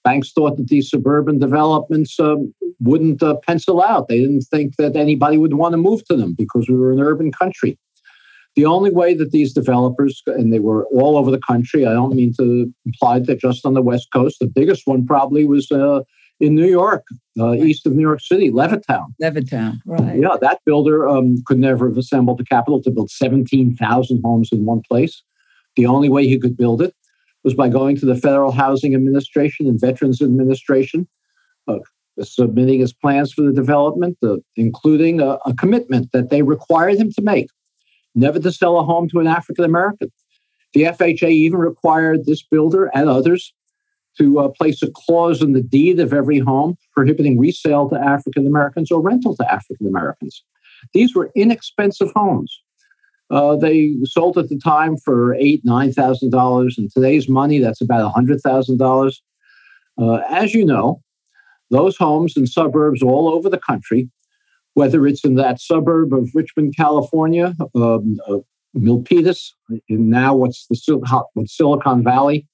Banks 0.03 0.31
thought 0.31 0.57
that 0.57 0.67
these 0.67 0.89
suburban 0.89 1.39
developments 1.39 2.19
um, 2.19 2.53
wouldn't 2.79 3.23
uh, 3.23 3.35
pencil 3.47 3.81
out. 3.81 4.07
They 4.07 4.19
didn't 4.19 4.41
think 4.41 4.75
that 4.77 4.95
anybody 4.95 5.37
would 5.37 5.53
want 5.53 5.73
to 5.73 5.77
move 5.77 6.05
to 6.05 6.15
them 6.15 6.35
because 6.37 6.67
we 6.67 6.75
were 6.75 6.91
an 6.91 6.99
urban 6.99 7.31
country. 7.31 7.77
The 8.55 8.65
only 8.65 8.91
way 8.91 9.15
that 9.15 9.31
these 9.31 9.51
developers, 9.53 10.21
and 10.27 10.53
they 10.53 10.59
were 10.59 10.85
all 10.87 11.17
over 11.17 11.31
the 11.31 11.39
country, 11.39 11.87
I 11.87 11.93
don't 11.93 12.13
mean 12.15 12.33
to 12.39 12.71
imply 12.85 13.19
that 13.19 13.39
just 13.39 13.65
on 13.65 13.73
the 13.73 13.81
West 13.81 14.09
Coast, 14.13 14.37
the 14.39 14.45
biggest 14.47 14.85
one 14.85 15.07
probably 15.07 15.45
was 15.45 15.71
uh, 15.71 16.01
in 16.39 16.53
New 16.53 16.67
York, 16.67 17.03
uh, 17.39 17.53
east 17.53 17.87
of 17.87 17.93
New 17.93 18.01
York 18.01 18.21
City, 18.21 18.51
Levittown. 18.51 19.07
Levittown, 19.21 19.79
right. 19.85 20.19
Yeah, 20.19 20.37
that 20.41 20.59
builder 20.65 21.07
um, 21.07 21.37
could 21.45 21.57
never 21.57 21.87
have 21.87 21.97
assembled 21.97 22.37
the 22.37 22.45
capital 22.45 22.81
to 22.83 22.91
build 22.91 23.09
17,000 23.09 24.21
homes 24.23 24.49
in 24.51 24.65
one 24.65 24.81
place. 24.87 25.23
The 25.75 25.87
only 25.87 26.09
way 26.09 26.27
he 26.27 26.37
could 26.37 26.55
build 26.55 26.81
it 26.81 26.93
was 27.43 27.53
by 27.53 27.69
going 27.69 27.97
to 27.97 28.05
the 28.05 28.15
Federal 28.15 28.51
Housing 28.51 28.95
Administration 28.95 29.67
and 29.67 29.79
Veterans 29.79 30.21
Administration, 30.21 31.07
uh, 31.67 31.79
submitting 32.21 32.79
his 32.79 32.93
plans 32.93 33.33
for 33.33 33.41
the 33.41 33.51
development, 33.51 34.17
uh, 34.23 34.37
including 34.55 35.19
a, 35.19 35.37
a 35.45 35.53
commitment 35.57 36.11
that 36.11 36.29
they 36.29 36.41
required 36.41 36.97
him 36.97 37.11
to 37.11 37.21
make 37.21 37.49
never 38.15 38.39
to 38.39 38.51
sell 38.51 38.77
a 38.77 38.83
home 38.83 39.09
to 39.09 39.19
an 39.19 39.27
African 39.27 39.65
American. 39.65 40.11
The 40.73 40.83
FHA 40.83 41.29
even 41.29 41.59
required 41.59 42.25
this 42.25 42.43
builder 42.43 42.89
and 42.93 43.09
others 43.09 43.53
to 44.17 44.39
uh, 44.39 44.49
place 44.49 44.81
a 44.83 44.91
clause 44.91 45.41
in 45.41 45.53
the 45.53 45.61
deed 45.61 45.99
of 45.99 46.13
every 46.13 46.39
home 46.39 46.77
prohibiting 46.93 47.39
resale 47.39 47.89
to 47.89 47.95
African 47.95 48.45
Americans 48.45 48.91
or 48.91 49.01
rental 49.01 49.35
to 49.35 49.51
African 49.51 49.87
Americans. 49.87 50.43
These 50.93 51.15
were 51.15 51.31
inexpensive 51.35 52.11
homes. 52.15 52.59
Uh, 53.33 53.55
they 53.55 53.95
sold 54.03 54.37
at 54.37 54.49
the 54.49 54.59
time 54.59 54.95
for 54.97 55.33
eight, 55.35 55.61
nine 55.63 55.91
thousand 55.91 56.29
dollars. 56.29 56.77
In 56.77 56.89
today's 56.89 57.27
money, 57.27 57.59
that's 57.59 57.81
about 57.81 58.05
a 58.05 58.09
hundred 58.09 58.41
thousand 58.41 58.81
uh, 58.81 58.85
dollars. 58.85 59.21
As 60.29 60.53
you 60.53 60.65
know, 60.65 61.01
those 61.71 61.97
homes 61.97 62.37
in 62.37 62.45
suburbs 62.47 63.01
all 63.01 63.29
over 63.29 63.49
the 63.49 63.59
country 63.59 64.09
whether 64.73 65.05
it's 65.05 65.23
in 65.23 65.35
that 65.35 65.61
suburb 65.61 66.13
of 66.13 66.31
Richmond, 66.33 66.75
California, 66.75 67.55
um, 67.75 68.17
uh, 68.27 68.37
Milpitas, 68.75 69.51
in 69.87 70.09
now 70.09 70.35
what's 70.35 70.65
the 70.67 71.25
what's 71.33 71.55
Silicon 71.55 72.03
Valley, 72.03 72.47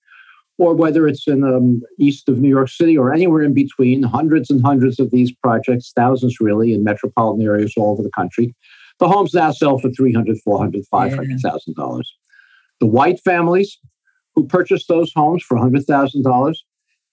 or 0.58 0.74
whether 0.74 1.08
it's 1.08 1.28
in 1.28 1.44
um, 1.44 1.82
east 1.98 2.28
of 2.28 2.40
New 2.40 2.50
York 2.50 2.70
City 2.70 2.98
or 2.98 3.14
anywhere 3.14 3.44
in 3.44 3.54
between, 3.54 4.04
hundreds 4.04 4.50
and 4.50 4.62
hundreds 4.62 5.00
of 5.00 5.12
these 5.12 5.32
projects, 5.32 5.94
thousands 5.96 6.40
really, 6.42 6.74
in 6.74 6.84
metropolitan 6.84 7.46
areas 7.46 7.74
all 7.78 7.94
over 7.94 8.04
the 8.04 8.12
country. 8.12 8.54
The 9.00 9.08
homes 9.08 9.34
now 9.34 9.52
sell 9.52 9.78
for 9.80 9.90
300, 9.90 10.38
400, 10.44 10.86
500,000 10.92 11.76
dollars. 11.76 12.14
The 12.80 12.86
white 12.86 13.20
families 13.22 13.78
who 14.36 14.46
purchased 14.46 14.88
those 14.88 15.12
homes 15.16 15.44
for 15.44 15.58
$100,000 15.58 16.56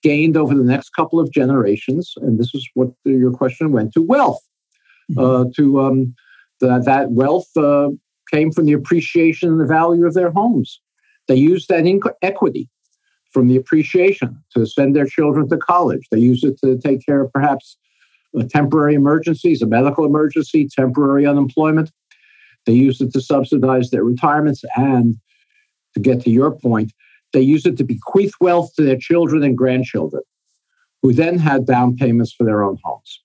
gained 0.02 0.36
over 0.36 0.54
the 0.54 0.62
next 0.62 0.90
couple 0.90 1.18
of 1.18 1.32
generations, 1.32 2.14
and 2.16 2.38
this 2.38 2.54
is 2.54 2.68
what 2.74 2.90
your 3.04 3.32
question 3.32 3.72
went 3.72 3.92
to 3.94 4.02
wealth. 4.02 4.42
Uh, 5.16 5.20
mm-hmm. 5.20 5.50
to 5.54 5.80
um, 5.80 6.14
the, 6.58 6.80
that 6.80 7.12
wealth 7.12 7.46
uh, 7.56 7.88
came 8.32 8.50
from 8.50 8.66
the 8.66 8.72
appreciation 8.72 9.50
and 9.50 9.60
the 9.60 9.64
value 9.64 10.04
of 10.04 10.14
their 10.14 10.32
homes. 10.32 10.80
They 11.28 11.36
used 11.36 11.68
that 11.68 11.84
inc- 11.84 12.12
equity 12.22 12.68
from 13.30 13.46
the 13.46 13.56
appreciation 13.56 14.36
to 14.54 14.66
send 14.66 14.96
their 14.96 15.06
children 15.06 15.48
to 15.48 15.56
college. 15.58 16.08
They 16.10 16.18
used 16.18 16.44
it 16.44 16.58
to 16.64 16.76
take 16.78 17.06
care 17.06 17.20
of 17.20 17.32
perhaps 17.32 17.76
uh, 18.38 18.44
temporary 18.50 18.94
emergencies, 18.94 19.62
a 19.62 19.66
medical 19.66 20.04
emergency, 20.04 20.68
temporary 20.68 21.26
unemployment. 21.26 21.90
They 22.66 22.72
use 22.72 23.00
it 23.00 23.12
to 23.12 23.20
subsidize 23.20 23.90
their 23.90 24.04
retirements. 24.04 24.64
And 24.76 25.16
to 25.94 26.00
get 26.00 26.20
to 26.22 26.30
your 26.30 26.50
point, 26.50 26.92
they 27.32 27.40
use 27.40 27.66
it 27.66 27.76
to 27.78 27.84
bequeath 27.84 28.34
wealth 28.40 28.74
to 28.76 28.82
their 28.82 28.98
children 28.98 29.42
and 29.42 29.56
grandchildren, 29.56 30.22
who 31.02 31.12
then 31.12 31.38
had 31.38 31.66
down 31.66 31.96
payments 31.96 32.32
for 32.32 32.44
their 32.44 32.62
own 32.62 32.78
homes. 32.84 33.20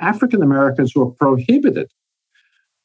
African 0.00 0.42
Americans 0.42 0.94
were 0.94 1.10
prohibited, 1.10 1.90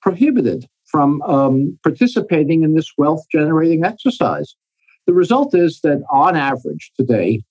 prohibited 0.02 0.68
from 0.86 1.22
um, 1.24 1.78
participating 1.84 2.64
in 2.64 2.76
this 2.76 2.92
wealth 2.98 3.24
generating 3.32 3.84
exercise. 3.84 4.56
The 5.06 5.14
result 5.14 5.56
is 5.56 5.82
that 5.82 6.04
on 6.12 6.36
average 6.36 6.92
today, 6.98 7.44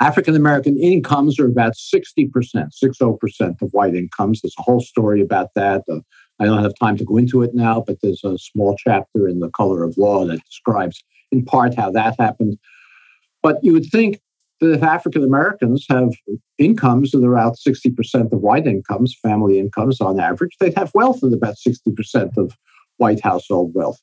African 0.00 0.34
American 0.34 0.78
incomes 0.78 1.38
are 1.38 1.46
about 1.46 1.74
60%, 1.74 2.30
60% 2.32 3.62
of 3.62 3.70
white 3.72 3.94
incomes. 3.94 4.40
There's 4.40 4.54
a 4.58 4.62
whole 4.62 4.80
story 4.80 5.20
about 5.20 5.48
that. 5.54 5.82
Uh, 5.90 6.00
I 6.40 6.46
don't 6.46 6.62
have 6.62 6.74
time 6.80 6.96
to 6.96 7.04
go 7.04 7.16
into 7.16 7.42
it 7.42 7.54
now, 7.54 7.82
but 7.86 7.98
there's 8.02 8.24
a 8.24 8.36
small 8.38 8.76
chapter 8.76 9.28
in 9.28 9.40
The 9.40 9.50
Color 9.50 9.84
of 9.84 9.96
Law 9.96 10.24
that 10.26 10.44
describes 10.44 11.02
in 11.30 11.44
part 11.44 11.74
how 11.74 11.90
that 11.92 12.16
happened. 12.18 12.58
But 13.42 13.62
you 13.62 13.72
would 13.72 13.86
think 13.86 14.20
that 14.60 14.72
if 14.72 14.82
African 14.82 15.22
Americans 15.22 15.86
have 15.88 16.10
incomes 16.58 17.10
that 17.12 17.24
are 17.24 17.32
about 17.32 17.56
60% 17.56 18.32
of 18.32 18.40
white 18.40 18.66
incomes, 18.66 19.16
family 19.22 19.58
incomes 19.58 20.00
on 20.00 20.18
average, 20.18 20.56
they'd 20.58 20.76
have 20.76 20.94
wealth 20.94 21.22
of 21.22 21.32
about 21.32 21.56
60% 21.56 22.36
of 22.36 22.56
white 22.96 23.20
household 23.20 23.72
wealth. 23.74 24.00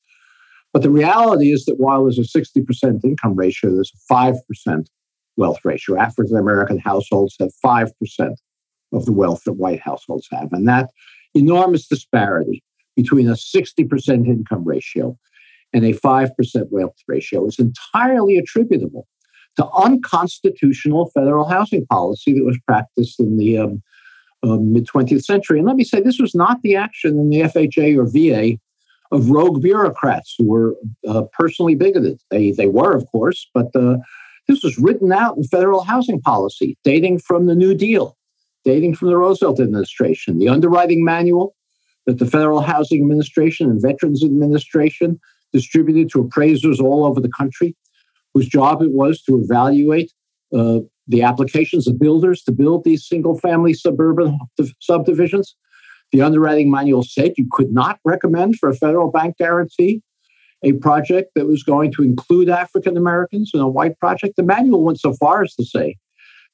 But 0.73 0.83
the 0.83 0.89
reality 0.89 1.51
is 1.51 1.65
that 1.65 1.79
while 1.79 2.03
there's 2.03 2.19
a 2.19 2.21
60% 2.21 3.03
income 3.03 3.35
ratio, 3.35 3.73
there's 3.73 3.91
a 4.09 4.13
5% 4.13 4.85
wealth 5.37 5.59
ratio. 5.63 5.97
African 5.99 6.37
American 6.37 6.79
households 6.79 7.35
have 7.39 7.51
5% 7.63 7.91
of 8.93 9.05
the 9.05 9.11
wealth 9.11 9.43
that 9.45 9.53
white 9.53 9.79
households 9.79 10.27
have. 10.31 10.49
And 10.51 10.67
that 10.67 10.89
enormous 11.33 11.87
disparity 11.87 12.63
between 12.95 13.27
a 13.29 13.33
60% 13.33 14.27
income 14.27 14.63
ratio 14.65 15.17
and 15.73 15.85
a 15.85 15.93
5% 15.93 16.31
wealth 16.69 16.97
ratio 17.07 17.47
is 17.47 17.57
entirely 17.57 18.37
attributable 18.37 19.07
to 19.57 19.67
unconstitutional 19.69 21.09
federal 21.13 21.47
housing 21.47 21.85
policy 21.87 22.33
that 22.33 22.45
was 22.45 22.59
practiced 22.67 23.19
in 23.19 23.37
the 23.37 23.57
um, 23.57 23.81
uh, 24.43 24.57
mid 24.57 24.87
20th 24.87 25.23
century. 25.23 25.59
And 25.59 25.67
let 25.67 25.75
me 25.75 25.83
say, 25.83 26.01
this 26.01 26.19
was 26.19 26.35
not 26.35 26.61
the 26.63 26.75
action 26.75 27.19
in 27.19 27.29
the 27.29 27.41
FHA 27.41 27.97
or 27.97 28.05
VA 28.05 28.57
of 29.11 29.29
rogue 29.29 29.61
bureaucrats 29.61 30.35
who 30.37 30.49
were 30.49 30.75
uh, 31.07 31.23
personally 31.33 31.75
bigoted. 31.75 32.19
They, 32.31 32.51
they 32.51 32.67
were, 32.67 32.93
of 32.95 33.05
course, 33.11 33.47
but 33.53 33.67
uh, 33.75 33.97
this 34.51 34.63
was 34.63 34.77
written 34.77 35.11
out 35.11 35.37
in 35.37 35.43
federal 35.43 35.83
housing 35.83 36.19
policy 36.19 36.77
dating 36.83 37.19
from 37.19 37.45
the 37.45 37.55
New 37.55 37.73
Deal, 37.73 38.17
dating 38.65 38.95
from 38.95 39.07
the 39.07 39.17
Roosevelt 39.17 39.59
administration. 39.59 40.39
The 40.39 40.49
underwriting 40.49 41.03
manual 41.05 41.55
that 42.05 42.19
the 42.19 42.25
Federal 42.25 42.61
Housing 42.61 43.01
Administration 43.01 43.69
and 43.69 43.81
Veterans 43.81 44.23
Administration 44.23 45.19
distributed 45.53 46.09
to 46.11 46.21
appraisers 46.21 46.79
all 46.79 47.05
over 47.05 47.21
the 47.21 47.29
country 47.29 47.75
whose 48.33 48.47
job 48.47 48.81
it 48.81 48.91
was 48.91 49.21
to 49.23 49.39
evaluate 49.39 50.11
uh, 50.53 50.79
the 51.07 51.21
applications 51.21 51.87
of 51.87 51.99
builders 51.99 52.43
to 52.43 52.51
build 52.51 52.83
these 52.83 53.05
single 53.05 53.37
family 53.37 53.73
suburban 53.73 54.37
subdivisions. 54.79 55.55
The 56.11 56.21
underwriting 56.21 56.69
manual 56.69 57.03
said 57.03 57.33
you 57.37 57.47
could 57.51 57.71
not 57.71 57.99
recommend 58.03 58.57
for 58.57 58.69
a 58.69 58.75
federal 58.75 59.11
bank 59.11 59.37
guarantee 59.37 60.01
a 60.63 60.73
project 60.73 61.31
that 61.35 61.47
was 61.47 61.63
going 61.63 61.91
to 61.93 62.03
include 62.03 62.49
African 62.49 62.97
Americans 62.97 63.51
in 63.53 63.59
a 63.59 63.67
white 63.67 63.97
project. 63.99 64.35
The 64.35 64.43
manual 64.43 64.83
went 64.83 64.99
so 64.99 65.13
far 65.13 65.41
as 65.43 65.55
to 65.55 65.65
say 65.65 65.97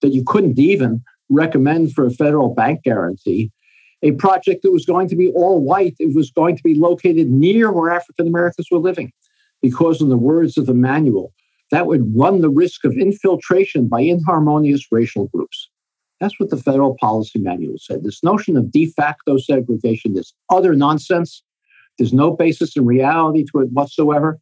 that 0.01 0.13
you 0.13 0.23
couldn't 0.25 0.59
even 0.59 1.03
recommend 1.29 1.93
for 1.93 2.05
a 2.05 2.11
federal 2.11 2.53
bank 2.53 2.83
guarantee 2.83 3.51
a 4.03 4.11
project 4.11 4.63
that 4.63 4.71
was 4.71 4.85
going 4.85 5.07
to 5.09 5.15
be 5.15 5.29
all 5.29 5.59
white. 5.59 5.95
It 5.99 6.15
was 6.15 6.31
going 6.31 6.55
to 6.55 6.63
be 6.63 6.75
located 6.75 7.29
near 7.29 7.71
where 7.71 7.91
African 7.91 8.27
Americans 8.27 8.67
were 8.71 8.77
living. 8.77 9.11
Because, 9.61 10.01
in 10.01 10.09
the 10.09 10.17
words 10.17 10.57
of 10.57 10.67
the 10.67 10.73
manual, 10.75 11.33
that 11.71 11.87
would 11.87 12.15
run 12.15 12.41
the 12.41 12.49
risk 12.49 12.85
of 12.85 12.93
infiltration 12.93 13.87
by 13.87 14.01
inharmonious 14.01 14.85
racial 14.91 15.27
groups. 15.27 15.67
That's 16.19 16.39
what 16.39 16.51
the 16.51 16.57
federal 16.57 16.95
policy 16.99 17.39
manual 17.39 17.77
said. 17.79 18.03
This 18.03 18.23
notion 18.23 18.55
of 18.55 18.71
de 18.71 18.85
facto 18.91 19.37
segregation, 19.37 20.13
this 20.13 20.33
utter 20.51 20.75
nonsense, 20.75 21.41
There's 21.98 22.13
no 22.13 22.32
basis 22.32 22.75
in 22.75 22.86
reality 22.86 23.46
to 23.51 23.62
it 23.62 23.72
whatsoever. 23.72 24.39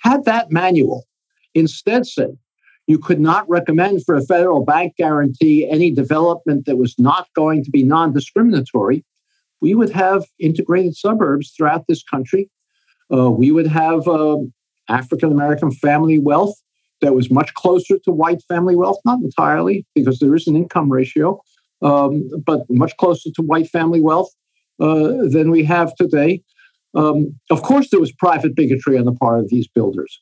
Had 0.00 0.24
that 0.24 0.50
manual 0.50 1.04
instead 1.54 2.06
said 2.06 2.36
you 2.86 2.98
could 2.98 3.20
not 3.20 3.48
recommend 3.48 4.04
for 4.04 4.14
a 4.14 4.22
federal 4.22 4.64
bank 4.64 4.96
guarantee 4.96 5.68
any 5.68 5.90
development 5.90 6.66
that 6.66 6.76
was 6.76 6.94
not 6.98 7.28
going 7.34 7.64
to 7.64 7.70
be 7.70 7.82
non 7.82 8.12
discriminatory, 8.12 9.04
we 9.60 9.74
would 9.74 9.90
have 9.90 10.24
integrated 10.38 10.96
suburbs 10.96 11.52
throughout 11.56 11.86
this 11.88 12.02
country. 12.02 12.50
Uh, 13.12 13.30
we 13.30 13.50
would 13.50 13.66
have 13.66 14.06
uh, 14.06 14.36
African 14.88 15.32
American 15.32 15.70
family 15.70 16.18
wealth 16.18 16.54
that 17.00 17.14
was 17.14 17.30
much 17.30 17.52
closer 17.54 17.98
to 17.98 18.10
white 18.10 18.42
family 18.42 18.76
wealth, 18.76 18.98
not 19.04 19.20
entirely, 19.20 19.86
because 19.94 20.18
there 20.18 20.34
is 20.34 20.46
an 20.46 20.56
income 20.56 20.90
ratio, 20.90 21.40
um, 21.82 22.28
but 22.46 22.60
much 22.68 22.96
closer 22.96 23.30
to 23.34 23.42
white 23.42 23.68
family 23.68 24.00
wealth 24.00 24.30
uh, 24.80 25.12
than 25.28 25.50
we 25.50 25.64
have 25.64 25.94
today. 25.96 26.42
Um, 26.94 27.34
of 27.50 27.62
course, 27.62 27.90
there 27.90 28.00
was 28.00 28.12
private 28.12 28.54
bigotry 28.54 28.98
on 28.98 29.04
the 29.04 29.12
part 29.12 29.40
of 29.40 29.48
these 29.48 29.66
builders. 29.68 30.20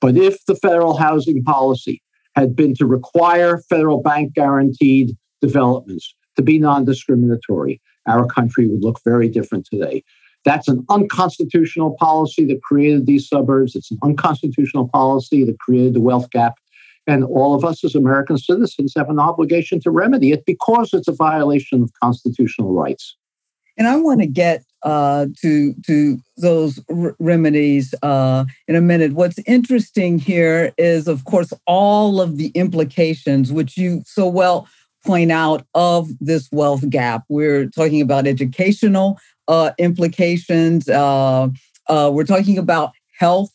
But 0.00 0.16
if 0.16 0.44
the 0.46 0.56
federal 0.56 0.96
housing 0.96 1.42
policy 1.42 2.02
had 2.34 2.56
been 2.56 2.74
to 2.74 2.86
require 2.86 3.62
federal 3.68 4.02
bank 4.02 4.34
guaranteed 4.34 5.16
developments 5.40 6.14
to 6.36 6.42
be 6.42 6.58
non 6.58 6.84
discriminatory, 6.84 7.80
our 8.06 8.26
country 8.26 8.66
would 8.66 8.82
look 8.82 9.00
very 9.04 9.28
different 9.28 9.66
today. 9.70 10.02
That's 10.44 10.66
an 10.66 10.84
unconstitutional 10.88 11.96
policy 11.98 12.44
that 12.46 12.62
created 12.62 13.06
these 13.06 13.28
suburbs. 13.28 13.76
It's 13.76 13.90
an 13.90 13.98
unconstitutional 14.02 14.88
policy 14.88 15.44
that 15.44 15.58
created 15.60 15.94
the 15.94 16.00
wealth 16.00 16.30
gap. 16.30 16.54
And 17.06 17.24
all 17.24 17.54
of 17.54 17.64
us 17.64 17.84
as 17.84 17.94
American 17.94 18.38
citizens 18.38 18.94
have 18.96 19.10
an 19.10 19.18
obligation 19.18 19.80
to 19.80 19.90
remedy 19.90 20.32
it 20.32 20.44
because 20.46 20.90
it's 20.92 21.08
a 21.08 21.12
violation 21.12 21.82
of 21.82 21.90
constitutional 22.00 22.72
rights. 22.72 23.16
And 23.76 23.88
I 23.88 23.96
want 23.96 24.20
to 24.20 24.26
get 24.26 24.64
uh, 24.84 25.26
to 25.40 25.74
to 25.86 26.18
those 26.36 26.80
r- 26.90 27.14
remedies 27.18 27.94
uh, 28.02 28.44
in 28.66 28.74
a 28.74 28.80
minute. 28.80 29.12
What's 29.12 29.38
interesting 29.46 30.18
here 30.18 30.72
is, 30.76 31.08
of 31.08 31.24
course, 31.24 31.52
all 31.66 32.20
of 32.20 32.36
the 32.36 32.48
implications, 32.48 33.52
which 33.52 33.76
you 33.76 34.02
so 34.06 34.26
well 34.26 34.68
point 35.04 35.32
out, 35.32 35.66
of 35.74 36.08
this 36.20 36.48
wealth 36.52 36.88
gap. 36.88 37.24
We're 37.28 37.66
talking 37.66 38.00
about 38.00 38.26
educational 38.26 39.18
uh, 39.48 39.72
implications. 39.78 40.88
Uh, 40.88 41.48
uh, 41.88 42.10
we're 42.12 42.24
talking 42.24 42.58
about 42.58 42.92
health 43.18 43.50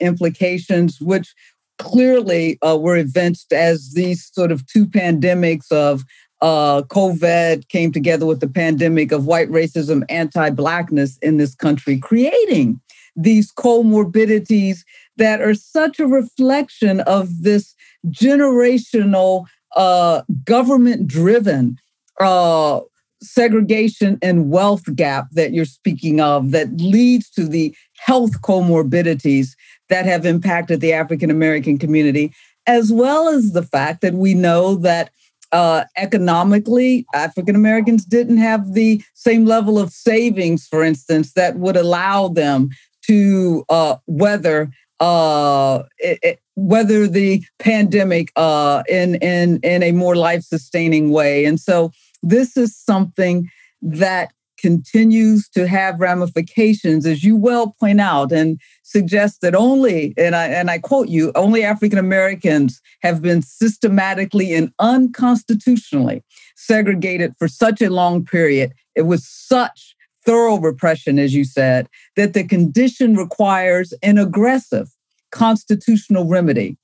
implications, 0.00 1.00
which 1.00 1.34
clearly 1.78 2.58
were 2.62 2.96
evinced 2.96 3.52
as 3.52 3.92
these 3.94 4.30
sort 4.32 4.52
of 4.52 4.66
two 4.66 4.86
pandemics 4.86 5.70
of 5.72 6.04
uh, 6.42 6.82
COVID 6.82 7.68
came 7.68 7.92
together 7.92 8.26
with 8.26 8.40
the 8.40 8.48
pandemic 8.48 9.12
of 9.12 9.26
white 9.26 9.50
racism, 9.50 10.04
anti 10.08 10.50
Blackness 10.50 11.18
in 11.18 11.36
this 11.36 11.54
country, 11.54 11.98
creating 11.98 12.80
these 13.16 13.52
comorbidities 13.52 14.78
that 15.16 15.42
are 15.42 15.54
such 15.54 16.00
a 16.00 16.06
reflection 16.06 17.00
of 17.00 17.42
this 17.42 17.74
generational, 18.08 19.44
uh, 19.76 20.22
government 20.44 21.06
driven 21.06 21.78
uh, 22.20 22.80
segregation 23.22 24.18
and 24.22 24.50
wealth 24.50 24.94
gap 24.96 25.26
that 25.32 25.52
you're 25.52 25.64
speaking 25.64 26.20
of 26.20 26.52
that 26.52 26.80
leads 26.80 27.28
to 27.30 27.46
the 27.46 27.74
health 27.98 28.40
comorbidities 28.40 29.48
that 29.88 30.06
have 30.06 30.24
impacted 30.24 30.80
the 30.80 30.92
African 30.92 31.30
American 31.30 31.78
community, 31.78 32.32
as 32.66 32.92
well 32.92 33.28
as 33.28 33.52
the 33.52 33.62
fact 33.62 34.00
that 34.00 34.14
we 34.14 34.32
know 34.32 34.76
that 34.76 35.10
uh, 35.52 35.84
economically, 35.96 37.06
African 37.14 37.56
Americans 37.56 38.04
didn't 38.04 38.38
have 38.38 38.74
the 38.74 39.02
same 39.14 39.44
level 39.44 39.78
of 39.78 39.90
savings, 39.90 40.66
for 40.66 40.84
instance, 40.84 41.32
that 41.32 41.56
would 41.56 41.76
allow 41.76 42.28
them 42.28 42.70
to 43.06 43.64
uh, 43.68 43.96
weather 44.06 44.70
uh, 45.00 45.82
it, 45.98 46.18
it, 46.22 46.40
weather 46.56 47.06
the 47.06 47.42
pandemic 47.58 48.30
uh, 48.36 48.82
in 48.88 49.14
in 49.16 49.58
in 49.62 49.82
a 49.82 49.92
more 49.92 50.14
life 50.14 50.42
sustaining 50.42 51.10
way. 51.10 51.44
And 51.46 51.58
so, 51.58 51.90
this 52.22 52.56
is 52.56 52.76
something 52.76 53.48
that 53.82 54.32
continues 54.60 55.48
to 55.50 55.66
have 55.66 56.00
ramifications, 56.00 57.06
as 57.06 57.24
you 57.24 57.36
well 57.36 57.74
point 57.80 58.00
out, 58.00 58.30
and 58.32 58.60
suggest 58.82 59.40
that 59.40 59.54
only, 59.54 60.14
and 60.16 60.36
I, 60.36 60.46
and 60.46 60.70
I 60.70 60.78
quote 60.78 61.08
you, 61.08 61.32
only 61.34 61.64
African 61.64 61.98
Americans 61.98 62.80
have 63.02 63.22
been 63.22 63.42
systematically 63.42 64.54
and 64.54 64.72
unconstitutionally 64.78 66.22
segregated 66.56 67.34
for 67.38 67.48
such 67.48 67.80
a 67.80 67.90
long 67.90 68.24
period. 68.24 68.72
It 68.94 69.02
was 69.02 69.26
such 69.26 69.94
thorough 70.24 70.58
repression, 70.58 71.18
as 71.18 71.34
you 71.34 71.44
said, 71.44 71.88
that 72.16 72.34
the 72.34 72.44
condition 72.44 73.16
requires 73.16 73.94
an 74.02 74.18
aggressive 74.18 74.88
constitutional 75.32 76.26
remedy. 76.26 76.76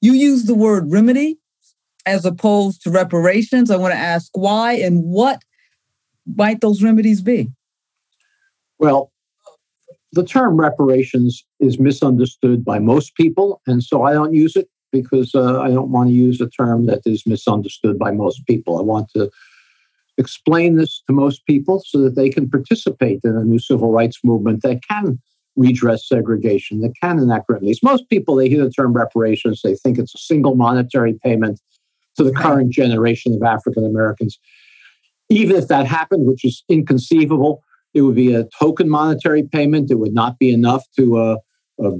You 0.00 0.12
use 0.12 0.44
the 0.44 0.54
word 0.54 0.90
remedy 0.90 1.38
as 2.06 2.24
opposed 2.24 2.82
to 2.82 2.90
reparations. 2.90 3.70
I 3.70 3.76
want 3.76 3.92
to 3.92 3.98
ask 3.98 4.30
why 4.34 4.74
and 4.74 5.02
what 5.04 5.42
might 6.36 6.60
those 6.60 6.82
remedies 6.82 7.20
be? 7.20 7.50
Well, 8.78 9.10
the 10.12 10.24
term 10.24 10.56
reparations 10.56 11.44
is 11.60 11.78
misunderstood 11.78 12.64
by 12.64 12.78
most 12.78 13.14
people, 13.14 13.60
and 13.66 13.82
so 13.82 14.04
I 14.04 14.12
don't 14.12 14.34
use 14.34 14.56
it 14.56 14.68
because 14.90 15.34
uh, 15.34 15.60
I 15.60 15.68
don't 15.68 15.90
want 15.90 16.08
to 16.08 16.14
use 16.14 16.40
a 16.40 16.48
term 16.48 16.86
that 16.86 17.02
is 17.04 17.26
misunderstood 17.26 17.98
by 17.98 18.10
most 18.10 18.46
people. 18.46 18.78
I 18.78 18.82
want 18.82 19.10
to 19.14 19.30
explain 20.16 20.76
this 20.76 21.02
to 21.06 21.12
most 21.12 21.44
people 21.46 21.82
so 21.86 21.98
that 22.00 22.16
they 22.16 22.30
can 22.30 22.48
participate 22.48 23.20
in 23.22 23.36
a 23.36 23.44
new 23.44 23.58
civil 23.58 23.92
rights 23.92 24.18
movement 24.24 24.62
that 24.62 24.80
can 24.88 25.20
redress 25.56 26.08
segregation, 26.08 26.80
that 26.80 26.94
can 27.00 27.18
enact 27.18 27.46
remedies. 27.48 27.82
Most 27.82 28.08
people, 28.08 28.36
they 28.36 28.48
hear 28.48 28.64
the 28.64 28.70
term 28.70 28.92
reparations, 28.92 29.60
they 29.62 29.74
think 29.74 29.98
it's 29.98 30.14
a 30.14 30.18
single 30.18 30.54
monetary 30.54 31.18
payment 31.22 31.60
to 32.16 32.24
the 32.24 32.32
current 32.32 32.72
generation 32.72 33.34
of 33.34 33.42
African 33.42 33.84
Americans. 33.84 34.38
Even 35.30 35.56
if 35.56 35.68
that 35.68 35.86
happened, 35.86 36.26
which 36.26 36.44
is 36.44 36.64
inconceivable, 36.68 37.62
it 37.94 38.02
would 38.02 38.14
be 38.14 38.34
a 38.34 38.44
token 38.58 38.88
monetary 38.88 39.42
payment. 39.42 39.90
It 39.90 39.96
would 39.96 40.14
not 40.14 40.38
be 40.38 40.52
enough 40.52 40.84
to, 40.96 41.16
uh, 41.16 41.36
uh, 41.82 41.90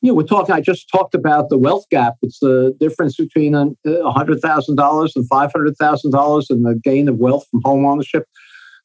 you 0.00 0.10
know, 0.10 0.14
we're 0.14 0.22
talking, 0.22 0.54
I 0.54 0.60
just 0.60 0.88
talked 0.90 1.14
about 1.14 1.48
the 1.48 1.58
wealth 1.58 1.84
gap. 1.90 2.14
It's 2.22 2.38
the 2.38 2.74
difference 2.78 3.16
between 3.16 3.54
a 3.54 3.66
$100,000 3.86 5.16
and 5.16 5.30
$500,000 5.30 6.50
and 6.50 6.64
the 6.64 6.80
gain 6.82 7.08
of 7.08 7.16
wealth 7.16 7.46
from 7.50 7.62
home 7.64 7.84
ownership. 7.84 8.24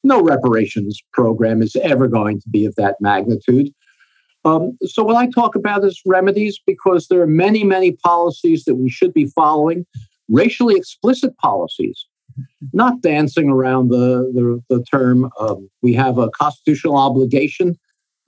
No 0.02 0.20
reparations 0.22 1.00
program 1.12 1.62
is 1.62 1.76
ever 1.76 2.08
going 2.08 2.40
to 2.40 2.48
be 2.48 2.66
of 2.66 2.74
that 2.76 2.96
magnitude. 3.00 3.70
Um, 4.44 4.76
so, 4.82 5.02
what 5.02 5.16
I 5.16 5.30
talk 5.30 5.54
about 5.54 5.84
is 5.84 6.02
remedies 6.04 6.60
because 6.66 7.08
there 7.08 7.22
are 7.22 7.26
many, 7.26 7.64
many 7.64 7.92
policies 7.92 8.64
that 8.64 8.74
we 8.74 8.90
should 8.90 9.14
be 9.14 9.26
following, 9.34 9.86
racially 10.28 10.76
explicit 10.76 11.34
policies 11.38 12.04
not 12.72 13.00
dancing 13.00 13.48
around 13.48 13.88
the, 13.88 14.30
the, 14.34 14.76
the 14.76 14.84
term. 14.84 15.30
Um, 15.38 15.68
we 15.82 15.92
have 15.94 16.18
a 16.18 16.30
constitutional 16.30 16.96
obligation 16.96 17.78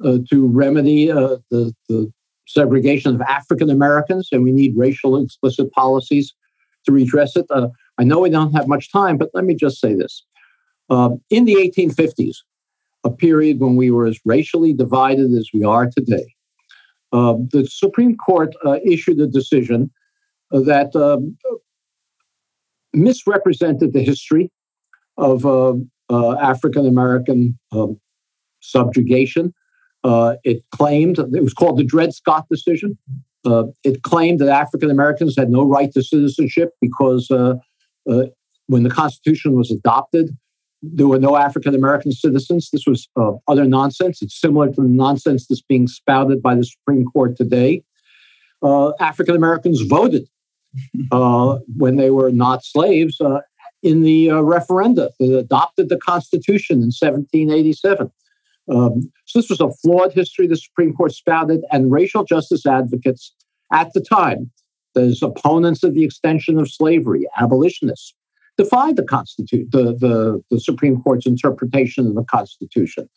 uh, 0.05 0.19
to 0.31 0.47
remedy 0.47 1.11
uh, 1.11 1.37
the, 1.51 1.73
the 1.89 2.13
segregation 2.47 3.15
of 3.15 3.21
African 3.23 3.71
Americans, 3.71 4.29
and 4.33 4.43
we 4.43 4.53
need 4.53 4.75
racial 4.77 5.23
explicit 5.23 5.73
policies 5.73 6.35
to 6.85 6.93
redress 6.93 7.37
it. 7.37 7.47
Uh, 7.51 7.69
I 7.99 8.05
know 8.05 8.21
we 8.21 8.31
don't 8.31 8.53
have 8.53 8.69
much 8.69 8.93
time, 8.93 9.17
but 9.17 9.31
let 9.35 9.45
me 9.45 9.55
just 9.55 9.81
say 9.81 9.95
this. 9.95 10.23
Um, 10.91 11.21
in 11.31 11.45
the 11.45 11.55
1850s, 11.55 12.37
a 13.05 13.11
period 13.11 13.61
when 13.61 13.77
we 13.77 13.91
were 13.91 14.07
as 14.07 14.19
racially 14.25 14.73
divided 14.73 15.33
as 15.33 15.51
we 15.53 15.65
are 15.65 15.89
today, 15.89 16.35
um, 17.13 17.49
the 17.53 17.67
Supreme 17.67 18.17
Court 18.17 18.55
uh, 18.65 18.79
issued 18.85 19.21
a 19.21 19.27
decision 19.27 19.91
that 20.51 20.95
um, 20.95 21.37
misrepresented 22.97 23.93
the 23.93 24.03
history 24.03 24.51
of 25.17 25.47
uh, 25.47 25.75
uh, 26.11 26.37
African 26.39 26.87
American 26.87 27.59
um, 27.73 28.01
subjugation. 28.61 29.53
Uh, 30.03 30.37
it 30.45 30.63
claimed, 30.71 31.19
it 31.19 31.43
was 31.43 31.55
called 31.55 31.79
the 31.79 31.85
Dred 31.85 32.15
Scott 32.15 32.47
decision. 32.51 32.97
Uh, 33.45 33.65
it 33.85 34.03
claimed 34.03 34.39
that 34.41 34.49
African 34.49 34.91
Americans 34.91 35.37
had 35.37 35.51
no 35.51 35.65
right 35.65 35.93
to 35.93 36.03
citizenship 36.03 36.71
because 36.81 37.31
uh, 37.31 37.55
uh, 38.11 38.23
when 38.67 38.83
the 38.83 38.91
Constitution 38.91 39.57
was 39.57 39.71
adopted, 39.71 40.37
there 40.83 41.07
were 41.07 41.19
no 41.19 41.37
African 41.37 41.75
American 41.75 42.13
citizens. 42.13 42.71
This 42.71 42.87
was 42.87 43.09
other 43.49 43.65
nonsense. 43.65 44.23
It's 44.23 44.39
similar 44.39 44.69
to 44.69 44.81
the 44.81 44.89
nonsense 44.89 45.47
that's 45.47 45.63
being 45.63 45.89
spouted 45.89 46.43
by 46.43 46.55
the 46.55 46.65
Supreme 46.65 47.05
Court 47.07 47.37
today. 47.37 47.83
African 49.01 49.35
Americans 49.35 49.81
voted 49.83 50.29
uh, 51.11 51.59
when 51.77 51.97
they 51.97 52.11
were 52.11 52.31
not 52.31 52.65
slaves 52.65 53.21
uh, 53.21 53.41
in 53.83 54.03
the 54.03 54.31
uh, 54.31 54.35
referenda 54.35 55.11
that 55.19 55.39
adopted 55.39 55.89
the 55.89 55.99
Constitution 55.99 56.77
in 56.77 56.93
1787. 56.93 58.11
Um, 58.69 59.13
so 59.27 59.39
this 59.39 59.49
was 59.49 59.61
a 59.61 59.71
flawed 59.71 60.13
history 60.13 60.47
the 60.47 60.57
Supreme 60.57 60.93
Court 60.93 61.13
spouted, 61.13 61.61
and 61.71 61.93
racial 61.93 62.25
justice 62.25 62.67
advocates 62.67 63.33
at 63.73 63.93
the 63.93 64.01
time, 64.01 64.51
those 64.95 65.23
opponents 65.23 65.83
of 65.83 65.95
the 65.95 66.05
extension 66.05 66.59
of 66.59 66.71
slavery, 66.71 67.27
abolitionists, 67.39 68.15
defied 68.57 68.97
the 68.97 69.05
Constitution, 69.05 69.69
the, 69.71 69.95
the, 69.95 70.43
the 70.51 70.61
Supreme 70.61 71.01
Court's 71.03 71.27
interpretation 71.27 72.07
of 72.07 72.15
the 72.15 72.25
Constitution. 72.25 73.09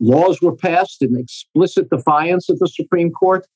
Laws 0.00 0.40
were 0.40 0.54
passed 0.54 1.02
in 1.02 1.18
explicit 1.18 1.90
defiance 1.90 2.48
of 2.48 2.58
the 2.58 2.68
Supreme 2.68 3.10
Court. 3.10 3.46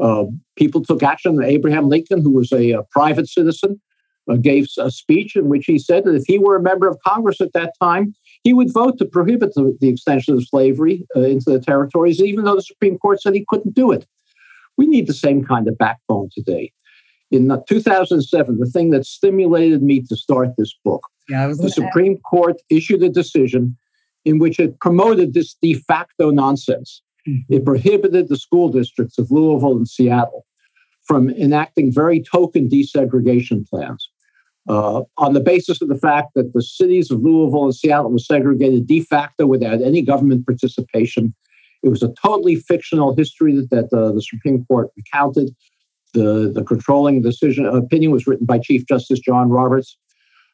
Uh, 0.00 0.24
people 0.56 0.84
took 0.84 1.02
action. 1.02 1.42
Abraham 1.42 1.88
Lincoln, 1.88 2.22
who 2.22 2.32
was 2.32 2.52
a, 2.52 2.72
a 2.72 2.82
private 2.90 3.28
citizen, 3.28 3.80
uh, 4.28 4.36
gave 4.36 4.66
a 4.78 4.90
speech 4.90 5.36
in 5.36 5.48
which 5.48 5.66
he 5.66 5.78
said 5.78 6.04
that 6.04 6.14
if 6.14 6.24
he 6.26 6.38
were 6.38 6.56
a 6.56 6.62
member 6.62 6.88
of 6.88 6.98
Congress 7.06 7.40
at 7.40 7.52
that 7.52 7.72
time, 7.80 8.14
he 8.42 8.52
would 8.52 8.72
vote 8.72 8.98
to 8.98 9.04
prohibit 9.04 9.54
the, 9.54 9.76
the 9.80 9.88
extension 9.88 10.34
of 10.34 10.46
slavery 10.46 11.06
uh, 11.16 11.20
into 11.20 11.50
the 11.50 11.60
territories, 11.60 12.20
even 12.20 12.44
though 12.44 12.56
the 12.56 12.62
Supreme 12.62 12.98
Court 12.98 13.20
said 13.20 13.34
he 13.34 13.44
couldn't 13.48 13.74
do 13.74 13.92
it. 13.92 14.06
We 14.76 14.86
need 14.86 15.06
the 15.06 15.14
same 15.14 15.44
kind 15.44 15.68
of 15.68 15.78
backbone 15.78 16.30
today. 16.34 16.72
In 17.30 17.50
2007, 17.68 18.58
the 18.58 18.66
thing 18.66 18.90
that 18.90 19.06
stimulated 19.06 19.82
me 19.82 20.00
to 20.02 20.16
start 20.16 20.50
this 20.56 20.74
book, 20.84 21.02
yeah, 21.28 21.52
the 21.56 21.70
Supreme 21.70 22.14
ask. 22.14 22.22
Court 22.22 22.56
issued 22.70 23.02
a 23.02 23.08
decision 23.08 23.76
in 24.24 24.38
which 24.38 24.58
it 24.58 24.78
promoted 24.80 25.34
this 25.34 25.54
de 25.60 25.74
facto 25.74 26.30
nonsense. 26.30 27.02
It 27.26 27.64
prohibited 27.64 28.28
the 28.28 28.36
school 28.36 28.68
districts 28.68 29.18
of 29.18 29.30
Louisville 29.30 29.76
and 29.76 29.88
Seattle 29.88 30.44
from 31.04 31.30
enacting 31.30 31.92
very 31.92 32.22
token 32.22 32.68
desegregation 32.68 33.68
plans 33.68 34.08
uh, 34.68 35.02
on 35.18 35.34
the 35.34 35.40
basis 35.40 35.80
of 35.82 35.88
the 35.88 35.98
fact 35.98 36.34
that 36.34 36.52
the 36.52 36.62
cities 36.62 37.10
of 37.10 37.22
Louisville 37.22 37.64
and 37.64 37.74
Seattle 37.74 38.10
were 38.10 38.18
segregated 38.18 38.86
de 38.86 39.00
facto 39.00 39.46
without 39.46 39.82
any 39.82 40.02
government 40.02 40.46
participation. 40.46 41.34
It 41.82 41.90
was 41.90 42.02
a 42.02 42.12
totally 42.22 42.56
fictional 42.56 43.14
history 43.14 43.54
that, 43.54 43.70
that 43.70 43.96
uh, 43.96 44.12
the 44.12 44.22
Supreme 44.22 44.64
Court 44.64 44.90
recounted. 44.96 45.54
The, 46.14 46.52
the 46.54 46.62
controlling 46.62 47.22
decision 47.22 47.66
opinion 47.66 48.12
was 48.12 48.26
written 48.26 48.46
by 48.46 48.58
Chief 48.58 48.86
Justice 48.86 49.18
John 49.18 49.50
Roberts. 49.50 49.96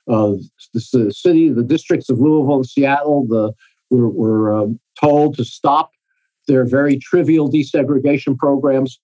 Uh, 0.09 0.37
the, 0.73 0.87
the, 0.93 1.13
city, 1.13 1.51
the 1.51 1.63
districts 1.63 2.09
of 2.09 2.19
Louisville 2.19 2.57
and 2.57 2.67
Seattle 2.67 3.27
the, 3.29 3.53
were, 3.91 4.09
were 4.09 4.57
um, 4.57 4.81
told 4.99 5.37
to 5.37 5.45
stop 5.45 5.91
their 6.47 6.65
very 6.65 6.97
trivial 6.99 7.51
desegregation 7.51 8.37
programs 8.37 8.99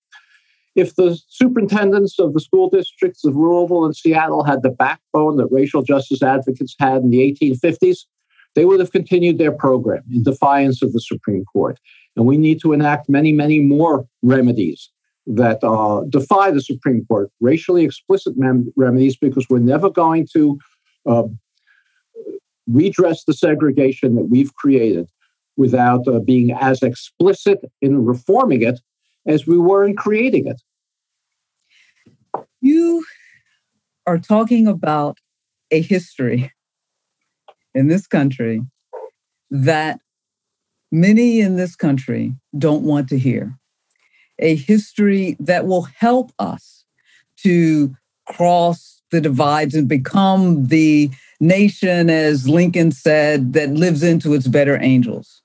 if 0.76 0.94
the 0.94 1.18
superintendents 1.30 2.18
of 2.18 2.34
the 2.34 2.40
school 2.40 2.68
districts 2.68 3.24
of 3.24 3.34
Louisville 3.34 3.86
and 3.86 3.96
Seattle 3.96 4.44
had 4.44 4.62
the 4.62 4.70
backbone 4.70 5.36
that 5.38 5.48
racial 5.50 5.82
justice 5.82 6.22
advocates 6.22 6.76
had 6.78 7.02
in 7.02 7.10
the 7.10 7.18
1850s, 7.40 8.00
they 8.54 8.66
would 8.66 8.78
have 8.78 8.92
continued 8.92 9.38
their 9.38 9.52
program 9.52 10.02
in 10.12 10.22
defiance 10.22 10.82
of 10.82 10.92
the 10.92 11.00
Supreme 11.00 11.44
Court. 11.46 11.80
And 12.14 12.26
we 12.26 12.36
need 12.36 12.60
to 12.60 12.74
enact 12.74 13.08
many, 13.08 13.32
many 13.32 13.58
more 13.58 14.06
remedies 14.22 14.90
that 15.26 15.64
uh, 15.64 16.02
defy 16.10 16.50
the 16.50 16.60
Supreme 16.60 17.04
Court, 17.06 17.30
racially 17.40 17.82
explicit 17.82 18.34
mem- 18.36 18.72
remedies, 18.76 19.16
because 19.16 19.46
we're 19.48 19.58
never 19.58 19.90
going 19.90 20.28
to 20.34 20.58
uh, 21.06 21.24
redress 22.66 23.24
the 23.24 23.34
segregation 23.34 24.14
that 24.14 24.28
we've 24.30 24.54
created 24.54 25.08
without 25.56 26.06
uh, 26.06 26.18
being 26.18 26.52
as 26.52 26.82
explicit 26.82 27.60
in 27.80 28.04
reforming 28.04 28.62
it 28.62 28.80
as 29.26 29.46
we 29.46 29.58
were 29.58 29.84
in 29.84 29.96
creating 29.96 30.46
it. 30.46 30.60
You 32.60 33.04
are 34.06 34.18
talking 34.18 34.66
about 34.66 35.18
a 35.70 35.80
history 35.80 36.52
in 37.74 37.88
this 37.88 38.06
country 38.06 38.62
that 39.50 40.00
many 40.92 41.40
in 41.40 41.56
this 41.56 41.76
country 41.76 42.34
don't 42.56 42.82
want 42.82 43.08
to 43.08 43.18
hear. 43.18 43.52
A 44.38 44.54
history 44.54 45.36
that 45.40 45.66
will 45.66 45.82
help 45.82 46.32
us 46.38 46.84
to 47.38 47.94
cross 48.26 49.00
the 49.10 49.20
divides 49.20 49.74
and 49.74 49.88
become 49.88 50.66
the 50.66 51.10
nation, 51.40 52.10
as 52.10 52.48
Lincoln 52.48 52.90
said, 52.90 53.52
that 53.52 53.70
lives 53.70 54.02
into 54.02 54.34
its 54.34 54.46
better 54.46 54.78
angels. 54.82 55.42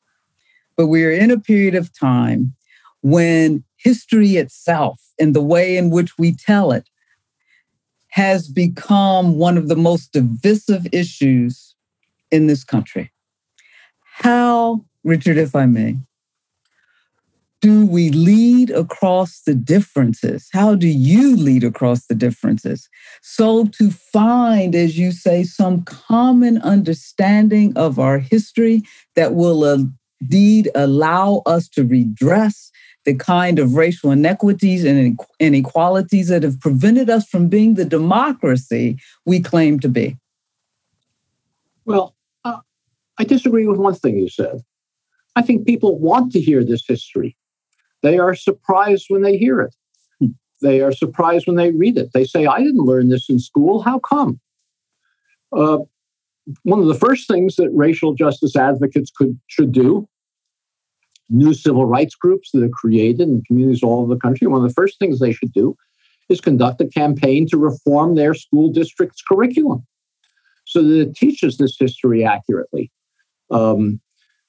But 0.82 0.88
we 0.88 1.06
are 1.06 1.12
in 1.12 1.30
a 1.30 1.39
period 1.39 1.76
of 1.76 1.94
time 1.94 2.56
when 3.04 3.63
history 3.78 4.38
itself 4.38 5.00
and 5.20 5.36
the 5.36 5.39
way 5.39 5.78
in 5.78 5.91
which 5.91 6.17
we 6.17 6.34
tell 6.34 6.72
it 6.72 6.89
has 8.13 8.48
become 8.48 9.38
one 9.38 9.60
of 9.60 9.67
the 9.67 9.76
most 9.76 10.12
divisive 10.12 10.88
issues 10.91 11.76
in 12.32 12.48
this 12.48 12.63
country. 12.63 13.12
How, 14.24 14.84
Richard, 15.04 15.38
if 15.38 15.56
I 15.56 15.67
may, 15.67 15.98
do 17.62 17.86
we 17.86 18.10
lead 18.10 18.72
across 18.72 19.41
the 19.41 19.54
differences? 19.54 20.50
How 20.52 20.74
do 20.74 20.88
you 20.88 21.38
lead 21.38 21.63
across 21.63 22.08
the 22.08 22.15
differences? 22.15 22.89
So, 23.22 23.65
to 23.65 23.91
find, 23.91 24.74
as 24.74 24.98
you 24.98 25.12
say, 25.12 25.44
some 25.44 25.84
common 25.84 26.58
understanding 26.63 27.78
of 27.78 28.00
our 28.00 28.17
history 28.17 28.82
that 29.15 29.36
will 29.36 29.63
indeed 30.22 30.70
allow 30.76 31.42
us 31.46 31.68
to 31.70 31.84
redress 31.84 32.72
the 33.06 33.16
kind 33.16 33.58
of 33.58 33.76
racial 33.76 34.12
inequities 34.12 34.86
and 34.86 35.20
inequalities 35.40 36.28
that 36.28 36.44
have 36.44 36.60
prevented 36.60 37.10
us 37.10 37.28
from 37.28 37.48
being 37.48 37.74
the 37.74 37.86
democracy 37.86 38.98
we 39.26 39.40
claim 39.40 39.80
to 39.80 39.90
be? 39.90 40.16
Well, 41.86 42.14
uh, 42.46 42.60
I 43.18 43.24
disagree 43.24 43.66
with 43.66 43.80
one 43.80 43.96
thing 43.96 44.18
you 44.18 44.30
said. 44.30 44.62
I 45.36 45.42
think 45.42 45.66
people 45.66 45.98
want 45.98 46.32
to 46.34 46.40
hear 46.40 46.64
this 46.64 46.86
history. 46.88 47.36
They 48.04 48.20
are 48.20 48.36
surprised 48.36 49.06
when 49.10 49.24
they 49.24 49.38
hear 49.38 49.62
it. 49.62 49.74
Hmm. 50.20 50.28
They 50.62 50.82
are 50.82 50.92
surprised 50.92 51.48
when 51.48 51.56
they 51.56 51.72
read 51.72 51.98
it. 51.98 52.12
They 52.14 52.26
say, 52.26 52.46
I 52.46 52.60
didn't 52.60 52.86
learn 52.86 53.10
this 53.10 53.30
in 53.30 53.40
school. 53.40 53.82
How 53.82 53.98
come? 53.98 54.40
Uh, 55.52 55.80
one 56.64 56.80
of 56.80 56.88
the 56.88 56.96
first 56.96 57.28
things 57.28 57.56
that 57.56 57.70
racial 57.72 58.14
justice 58.14 58.56
advocates 58.56 59.12
could 59.16 59.40
should 59.48 59.72
do 59.72 60.08
new 61.32 61.54
civil 61.54 61.86
rights 61.86 62.15
groups 62.15 62.52
that 62.52 62.63
are 62.63 62.70
created 62.70 63.22
in 63.22 63.44
communities 63.44 63.84
all 63.84 64.02
over 64.02 64.13
the 64.13 64.20
country. 64.20 64.48
One 64.48 64.63
of 64.63 64.67
the 64.67 64.74
first 64.74 65.00
things 65.00 65.20
they 65.20 65.32
should 65.32 65.54
do 65.54 65.76
is 66.30 66.41
conduct 66.41 66.82
a 66.82 66.88
campaign 66.88 67.48
to 67.50 67.58
reform 67.58 68.15
their 68.15 68.34
school 68.34 68.72
district's 68.72 69.22
curriculum 69.22 69.86
so 70.65 70.84
that 70.84 71.00
it 71.00 71.15
teaches 71.15 71.58
this 71.58 71.76
history 71.78 72.24
accurately. 72.24 72.91
Um, 73.50 74.00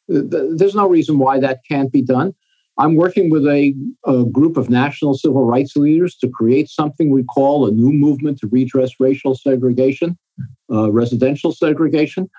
th- 0.08 0.24
there's 0.56 0.74
no 0.74 0.88
reason 0.88 1.18
why 1.18 1.40
that 1.40 1.60
can't 1.68 1.90
be 1.90 2.02
done. 2.02 2.34
I'm 2.78 2.96
working 2.96 3.30
with 3.30 3.46
a, 3.46 3.74
a, 4.06 4.24
group 4.24 4.56
of 4.56 4.70
national 4.70 5.14
civil 5.14 5.44
rights 5.44 5.76
leaders 5.76 6.16
to 6.16 6.28
create 6.28 6.70
something 6.70 7.10
we 7.10 7.22
call 7.22 7.66
a 7.66 7.70
new 7.70 7.92
movement 7.92 8.38
to 8.38 8.46
redress 8.46 8.92
racial 8.98 9.34
segregation, 9.34 10.16
uh, 10.70 10.90
residential 10.90 11.52
segregation 11.52 12.30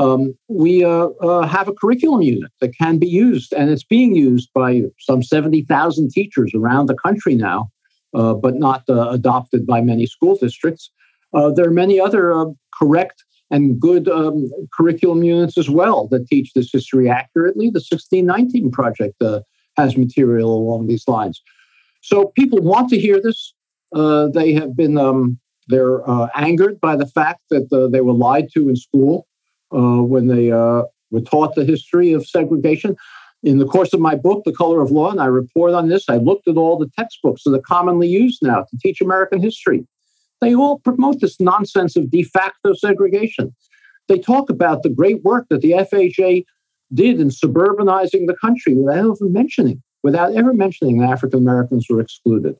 um, 0.00 0.34
we 0.48 0.82
uh, 0.82 1.08
uh, 1.20 1.46
have 1.46 1.68
a 1.68 1.74
curriculum 1.74 2.22
unit 2.22 2.50
that 2.60 2.76
can 2.76 2.96
be 2.96 3.06
used, 3.06 3.52
and 3.52 3.68
it's 3.68 3.84
being 3.84 4.16
used 4.16 4.48
by 4.54 4.84
some 4.98 5.22
70,000 5.22 6.10
teachers 6.10 6.52
around 6.54 6.86
the 6.86 6.94
country 6.94 7.34
now, 7.34 7.68
uh, 8.14 8.32
but 8.32 8.54
not 8.54 8.82
uh, 8.88 9.10
adopted 9.10 9.66
by 9.66 9.82
many 9.82 10.06
school 10.06 10.36
districts. 10.36 10.90
Uh, 11.34 11.50
there 11.50 11.66
are 11.66 11.72
many 11.72 12.00
other 12.00 12.32
uh, 12.32 12.46
correct 12.78 13.22
and 13.50 13.78
good 13.78 14.08
um, 14.08 14.50
curriculum 14.72 15.22
units 15.22 15.58
as 15.58 15.68
well 15.68 16.08
that 16.08 16.26
teach 16.28 16.54
this 16.54 16.70
history 16.72 17.10
accurately. 17.10 17.66
The 17.66 17.84
1619 17.86 18.70
Project 18.70 19.22
has 19.76 19.98
material 19.98 20.54
along 20.54 20.86
these 20.86 21.06
lines. 21.08 21.42
So 22.00 22.32
people 22.36 22.60
want 22.62 22.88
to 22.88 22.98
hear 22.98 23.20
this. 23.20 23.52
they 23.92 24.54
have 24.54 24.74
been 24.74 24.96
um, 24.96 25.38
they're 25.68 26.00
angered 26.34 26.80
by 26.80 26.96
the 26.96 27.06
fact 27.06 27.40
that 27.50 27.90
they 27.92 28.00
were 28.00 28.14
lied 28.14 28.48
to 28.54 28.68
in 28.70 28.76
school 28.76 29.26
uh, 29.72 30.02
when 30.02 30.26
they 30.26 30.50
uh, 30.50 30.82
were 31.10 31.20
taught 31.20 31.54
the 31.54 31.64
history 31.64 32.12
of 32.12 32.26
segregation. 32.26 32.96
In 33.42 33.58
the 33.58 33.66
course 33.66 33.94
of 33.94 34.00
my 34.00 34.14
book, 34.14 34.42
The 34.44 34.52
Color 34.52 34.82
of 34.82 34.90
Law, 34.90 35.10
and 35.10 35.20
I 35.20 35.26
report 35.26 35.72
on 35.72 35.88
this, 35.88 36.08
I 36.08 36.16
looked 36.16 36.46
at 36.46 36.56
all 36.56 36.78
the 36.78 36.90
textbooks 36.98 37.44
that 37.44 37.54
are 37.54 37.62
commonly 37.62 38.06
used 38.06 38.40
now 38.42 38.64
to 38.64 38.78
teach 38.82 39.00
American 39.00 39.40
history. 39.40 39.86
They 40.40 40.54
all 40.54 40.78
promote 40.78 41.20
this 41.20 41.40
nonsense 41.40 41.96
of 41.96 42.10
de 42.10 42.22
facto 42.22 42.74
segregation. 42.74 43.54
They 44.08 44.18
talk 44.18 44.50
about 44.50 44.82
the 44.82 44.90
great 44.90 45.22
work 45.22 45.46
that 45.48 45.62
the 45.62 45.72
FHA 45.72 46.44
did 46.92 47.20
in 47.20 47.28
suburbanizing 47.28 48.26
the 48.26 48.36
country 48.40 48.74
without 48.74 48.98
ever 48.98 49.28
mentioning, 49.28 49.82
without 50.02 50.34
ever 50.34 50.52
mentioning 50.52 50.98
that 50.98 51.10
African 51.10 51.38
Americans 51.38 51.86
were 51.88 52.00
excluded. 52.00 52.56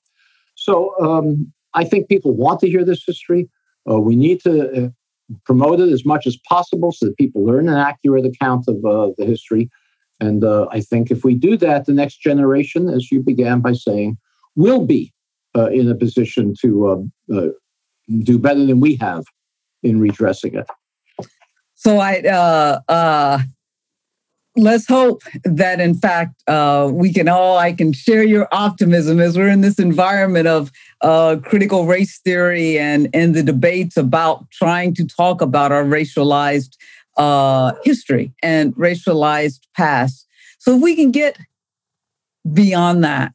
So 0.55 0.95
um, 1.01 1.53
I 1.75 1.85
think 1.85 2.09
people 2.09 2.33
want 2.35 2.61
to 2.61 2.69
hear 2.69 2.85
this 2.85 3.03
history. 3.05 3.49
Uh, 3.91 3.99
we 3.99 4.15
need 4.15 4.41
to 4.43 4.87
uh, 4.87 4.89
promote 5.45 5.81
it 5.81 5.91
as 5.91 6.05
much 6.05 6.27
as 6.27 6.37
possible 6.49 6.93
so 6.93 7.07
that 7.07 7.17
people 7.17 7.45
learn 7.45 7.69
an 7.69 7.77
accurate 7.77 8.27
account 8.27 8.67
of 8.69 8.85
uh, 8.85 9.11
the 9.19 9.25
history. 9.25 9.71
And 10.21 10.45
uh, 10.45 10.67
I 10.71 10.81
think 10.81 11.11
if 11.11 11.25
we 11.25 11.35
do 11.35 11.57
that, 11.59 11.87
the 11.87 11.93
next 11.93 12.17
generation, 12.17 12.89
as 12.89 13.11
you 13.11 13.23
began 13.23 13.61
by 13.61 13.73
saying, 13.73 14.19
will 14.57 14.85
be 14.85 15.13
uh, 15.57 15.71
in 15.71 15.91
a 15.91 15.95
position 15.95 16.55
to 16.61 16.91
um, 16.91 17.13
uh, 17.35 17.49
do 18.23 18.39
better 18.39 18.65
than 18.65 18.81
we 18.81 18.97
have 18.97 19.25
in 19.83 20.01
redressing 20.01 20.55
it. 20.55 20.67
So 21.75 21.99
I 21.99 22.19
uh, 22.21 22.81
uh, 22.89 23.39
let's 24.57 24.87
hope 24.87 25.23
that 25.45 25.81
in 25.81 25.95
fact 25.95 26.43
uh, 26.49 26.91
we 26.93 27.13
can 27.13 27.29
all 27.29 27.57
i 27.57 27.73
can 27.73 27.93
share 27.93 28.25
your 28.25 28.49
optimism 28.51 29.21
as 29.21 29.37
we're 29.37 29.49
in 29.49 29.61
this 29.61 29.79
environment 29.79 30.49
of 30.49 30.73
uh, 31.03 31.37
critical 31.45 31.87
race 31.87 32.19
theory 32.19 32.79
and 32.79 33.09
and 33.15 33.35
the 33.35 33.43
debates 33.43 33.97
about 33.97 34.51
trying 34.51 34.93
to 34.93 35.07
talk 35.07 35.41
about 35.41 35.73
our 35.73 35.85
racialized 35.85 36.77
uh, 37.17 37.73
history 37.85 38.33
and 38.43 38.75
racialized 38.77 39.61
past. 39.77 40.27
So 40.59 40.77
if 40.77 40.83
we 40.83 40.97
can 40.97 41.11
get 41.11 41.39
beyond 42.53 43.05
that 43.05 43.35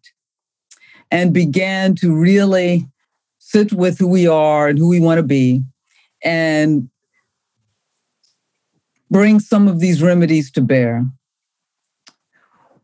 and 1.12 1.34
begin 1.34 1.96
to 1.96 2.16
really 2.16 2.88
sit 3.40 3.72
with 3.72 4.00
who 4.00 4.08
we 4.08 4.28
are 4.28 4.68
and 4.68 4.78
who 4.78 4.88
we 4.88 5.00
want 5.00 5.20
to 5.20 5.24
be 5.24 5.62
and 6.24 6.90
bring 9.10 9.40
some 9.40 9.68
of 9.68 9.80
these 9.80 10.02
remedies 10.02 10.52
to 10.52 10.62
bear. 10.62 11.06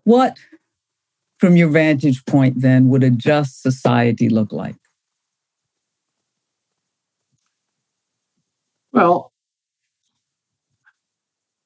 What, 0.03 0.37
from 1.37 1.55
your 1.55 1.69
vantage 1.69 2.25
point, 2.25 2.61
then, 2.61 2.89
would 2.89 3.03
a 3.03 3.09
just 3.09 3.61
society 3.61 4.29
look 4.29 4.51
like? 4.51 4.75
Well, 8.91 9.31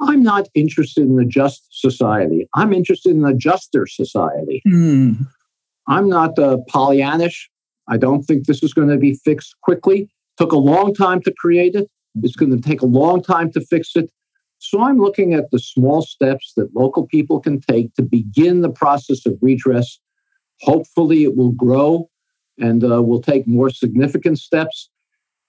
I'm 0.02 0.22
not 0.22 0.48
interested 0.54 1.08
in 1.08 1.20
a 1.20 1.26
just 1.26 1.68
society. 1.72 2.48
I'm 2.54 2.74
interested 2.74 3.16
in 3.16 3.26
a 3.26 3.34
juster 3.34 3.88
society. 3.88 4.62
Mm. 4.68 5.28
I'm 5.88 6.10
not 6.10 6.38
uh, 6.38 6.58
Pollyannish. 6.70 7.48
I 7.88 7.98
don't 7.98 8.24
think 8.24 8.46
this 8.46 8.64
is 8.64 8.74
going 8.74 8.90
to 8.90 8.98
be 8.98 9.14
fixed 9.14 9.56
quickly. 9.62 10.10
Took 10.38 10.52
a 10.52 10.58
long 10.58 10.94
time 10.94 11.22
to 11.22 11.34
create 11.38 11.76
it. 11.76 11.90
It's 12.24 12.36
going 12.36 12.52
to 12.52 12.62
take 12.62 12.82
a 12.82 12.86
long 12.86 13.22
time 13.22 13.52
to 13.54 13.62
fix 13.62 13.96
it. 13.96 14.10
So 14.70 14.82
I'm 14.82 14.98
looking 14.98 15.34
at 15.34 15.52
the 15.52 15.60
small 15.60 16.02
steps 16.02 16.54
that 16.58 16.76
local 16.76 17.06
people 17.06 17.40
can 17.40 17.62
take 17.62 17.94
to 17.96 18.02
begin 18.02 18.62
the 18.62 18.70
process 18.70 19.26
of 19.26 19.38
redress. 19.42 20.00
Hopefully, 20.62 21.24
it 21.24 21.36
will 21.36 21.52
grow 21.52 22.10
and 22.58 22.84
uh, 22.84 23.04
will 23.04 23.22
take 23.22 23.48
more 23.48 23.70
significant 23.70 24.40
steps. 24.40 24.90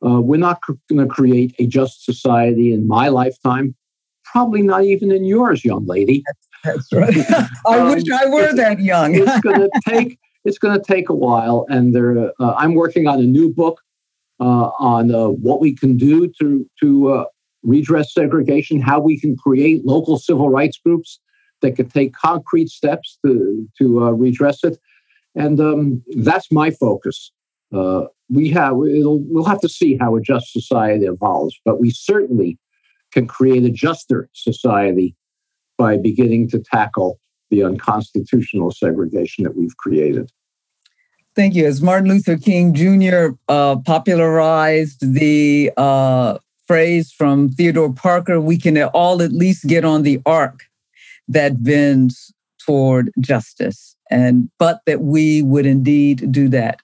Uh, 0.05 0.21
we're 0.21 0.37
not 0.37 0.61
cr- 0.61 0.73
going 0.91 1.07
to 1.07 1.13
create 1.13 1.55
a 1.59 1.67
just 1.67 2.05
society 2.05 2.73
in 2.73 2.87
my 2.87 3.09
lifetime, 3.09 3.75
probably 4.25 4.63
not 4.63 4.85
even 4.85 5.11
in 5.11 5.25
yours, 5.25 5.65
young 5.65 5.87
lady. 5.87 6.23
That's, 6.65 6.93
right. 6.93 7.17
I 7.67 7.79
um, 7.79 7.89
wish 7.89 8.05
I 8.11 8.27
were 8.27 8.53
that 8.55 8.81
young. 8.81 9.15
it's 9.15 9.41
going 9.41 9.61
to 9.61 9.71
take 9.87 10.19
it's 10.45 10.59
going 10.59 10.79
to 10.79 10.85
take 10.85 11.09
a 11.09 11.15
while, 11.15 11.67
and 11.69 11.95
there. 11.95 12.31
Uh, 12.41 12.55
I'm 12.57 12.75
working 12.75 13.09
on 13.09 13.19
a 13.19 13.25
new 13.25 13.53
book 13.53 13.81
uh, 14.39 14.71
on 14.79 15.13
uh, 15.13 15.29
what 15.29 15.61
we 15.61 15.75
can 15.75 15.97
do 15.97 16.33
to 16.41 16.69
to 16.81 17.09
uh, 17.13 17.25
redress 17.67 18.15
segregation, 18.15 18.81
how 18.81 19.01
we 19.01 19.19
can 19.19 19.37
create 19.37 19.85
local 19.85 20.19
civil 20.19 20.49
rights 20.49 20.79
groups 20.79 21.19
that 21.63 21.73
could 21.73 21.93
take 21.93 22.15
concrete 22.15 22.69
steps 22.69 23.19
to 23.25 23.67
to 23.79 24.05
uh, 24.05 24.11
redress 24.11 24.65
it, 24.65 24.79
and 25.35 25.61
um, 25.61 26.03
that's 26.17 26.51
my 26.51 26.71
focus. 26.71 27.31
Uh, 27.75 28.05
we 28.31 28.49
have 28.51 28.75
we'll 28.77 29.45
have 29.45 29.61
to 29.61 29.69
see 29.69 29.97
how 29.97 30.17
a 30.17 30.21
just 30.21 30.53
society 30.53 31.05
evolves, 31.05 31.59
but 31.65 31.81
we 31.81 31.91
certainly 31.91 32.59
can 33.13 33.27
create 33.27 33.65
a 33.65 33.71
juster 33.71 34.29
society 34.33 35.15
by 35.79 35.97
beginning 35.97 36.49
to 36.49 36.59
tackle 36.59 37.19
the 37.51 37.63
unconstitutional 37.63 38.71
segregation 38.71 39.45
that 39.45 39.57
we've 39.57 39.77
created. 39.77 40.31
Thank 41.35 41.55
you. 41.55 41.67
As 41.67 41.83
Martin 41.83 42.09
Luther 42.09 42.39
King 42.39 42.73
Jr. 42.73 43.37
Uh, 43.49 43.77
popularized 43.77 45.15
the 45.15 45.71
uh, 45.77 46.39
phrase 46.67 47.13
from 47.13 47.49
Theodore 47.49 47.93
Parker, 47.93 48.41
we 48.41 48.59
can 48.59 48.81
all 48.83 49.23
at 49.23 49.33
least 49.33 49.67
get 49.67 49.85
on 49.85 50.03
the 50.03 50.21
arc 50.27 50.65
that 51.29 51.63
bends 51.63 52.33
toward 52.65 53.11
justice, 53.21 53.97
and 54.11 54.51
but 54.59 54.81
that 54.87 55.01
we 55.01 55.43
would 55.43 55.67
indeed 55.67 56.33
do 56.33 56.49
that. 56.49 56.81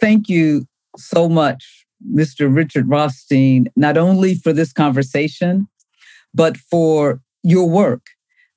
Thank 0.00 0.28
you 0.28 0.66
so 0.96 1.28
much, 1.28 1.86
Mr. 2.12 2.54
Richard 2.54 2.88
Rothstein, 2.88 3.68
not 3.76 3.96
only 3.96 4.34
for 4.34 4.52
this 4.52 4.72
conversation, 4.72 5.68
but 6.34 6.56
for 6.56 7.20
your 7.42 7.68
work 7.68 8.06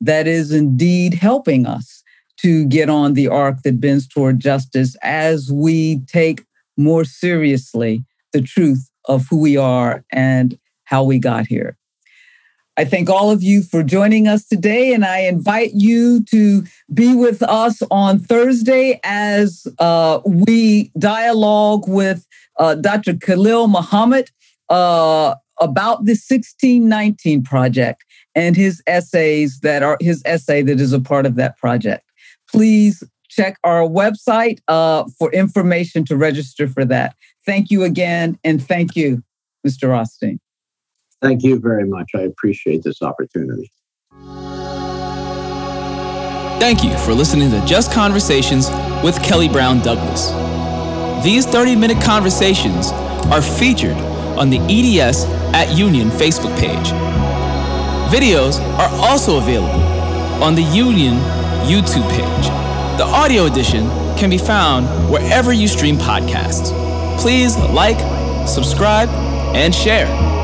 that 0.02 0.28
is 0.28 0.52
indeed 0.52 1.13
helping 1.13 1.65
us 1.65 2.04
to 2.38 2.65
get 2.65 2.89
on 2.89 3.13
the 3.13 3.28
arc 3.28 3.63
that 3.63 3.80
bends 3.80 4.08
toward 4.08 4.39
justice 4.39 4.96
as 5.02 5.52
we 5.52 6.00
take 6.06 6.43
more 6.78 7.04
seriously 7.04 8.04
the 8.34 8.41
truth 8.41 8.89
of 9.08 9.26
who 9.30 9.38
we 9.38 9.58
are 9.58 10.04
and 10.12 10.58
how 10.86 11.04
we 11.04 11.20
got 11.20 11.48
here. 11.48 11.78
I 12.78 12.86
thank 12.86 13.10
all 13.10 13.32
of 13.32 13.41
you 13.41 13.63
for 13.63 13.82
joining 13.82 14.28
us 14.28 14.46
today, 14.46 14.93
and 14.93 15.04
I 15.04 15.22
invite 15.22 15.72
you 15.74 16.24
to 16.26 16.63
be 16.93 17.15
with 17.15 17.41
us 17.41 17.82
on 17.89 18.20
Thursday 18.20 19.00
as 19.04 19.67
uh, 19.80 20.20
we 20.26 20.91
dialogue 20.98 21.86
with 21.88 22.28
uh, 22.58 22.76
Dr. 22.76 23.15
Khalil 23.15 23.67
Muhammad 23.67 24.30
uh, 24.70 25.34
about 25.60 26.06
the 26.06 26.12
1619 26.12 27.43
Project 27.43 28.04
and 28.36 28.56
his 28.56 28.84
essays 28.86 29.60
that 29.62 29.82
are 29.82 29.98
his 30.00 30.22
essay 30.26 30.62
that 30.62 30.80
is 30.80 30.93
a 30.93 31.00
part 31.00 31.26
of 31.26 31.36
that 31.36 31.58
project 31.58 32.04
please 32.48 33.04
check 33.38 33.58
our 33.63 33.82
website 33.82 34.60
uh, 34.67 35.06
for 35.17 35.32
information 35.32 36.04
to 36.06 36.17
register 36.17 36.67
for 36.67 36.84
that. 36.86 37.15
Thank 37.45 37.69
you 37.69 37.84
again, 37.84 38.38
and 38.43 38.62
thank 38.62 38.95
you, 38.95 39.23
Mr. 39.65 39.89
Rothstein. 39.89 40.39
Thank 41.21 41.43
you 41.43 41.60
very 41.60 41.86
much. 41.86 42.12
I 42.15 42.21
appreciate 42.21 42.84
this 42.84 43.02
opportunity. 43.02 43.71
Thank 46.60 46.84
you 46.84 46.97
for 46.97 47.13
listening 47.13 47.52
to 47.52 47.63
Just 47.65 47.91
Conversations 47.91 48.69
with 49.04 49.21
Kelly 49.23 49.47
Brown 49.47 49.80
Douglas. 49.80 50.32
These 51.23 51.45
30 51.45 51.76
minute 51.76 52.04
conversations 52.04 52.91
are 53.32 53.41
featured 53.41 53.97
on 54.38 54.50
the 54.50 54.58
EDS 54.60 55.26
at 55.54 55.76
Union 55.78 56.10
Facebook 56.10 56.58
page. 56.60 56.88
Videos 58.12 58.60
are 58.80 58.89
also 59.06 59.38
available 59.38 59.82
on 60.43 60.56
the 60.56 60.63
Union 60.63 61.15
YouTube 61.67 62.10
page. 62.12 62.77
The 62.97 63.03
audio 63.03 63.45
edition 63.45 63.88
can 64.17 64.31
be 64.31 64.39
found 64.39 64.88
wherever 65.12 65.53
you 65.53 65.67
stream 65.67 65.97
podcasts. 65.97 66.71
Please 67.19 67.55
like, 67.55 67.99
subscribe, 68.47 69.07
and 69.55 69.73
share. 69.73 70.37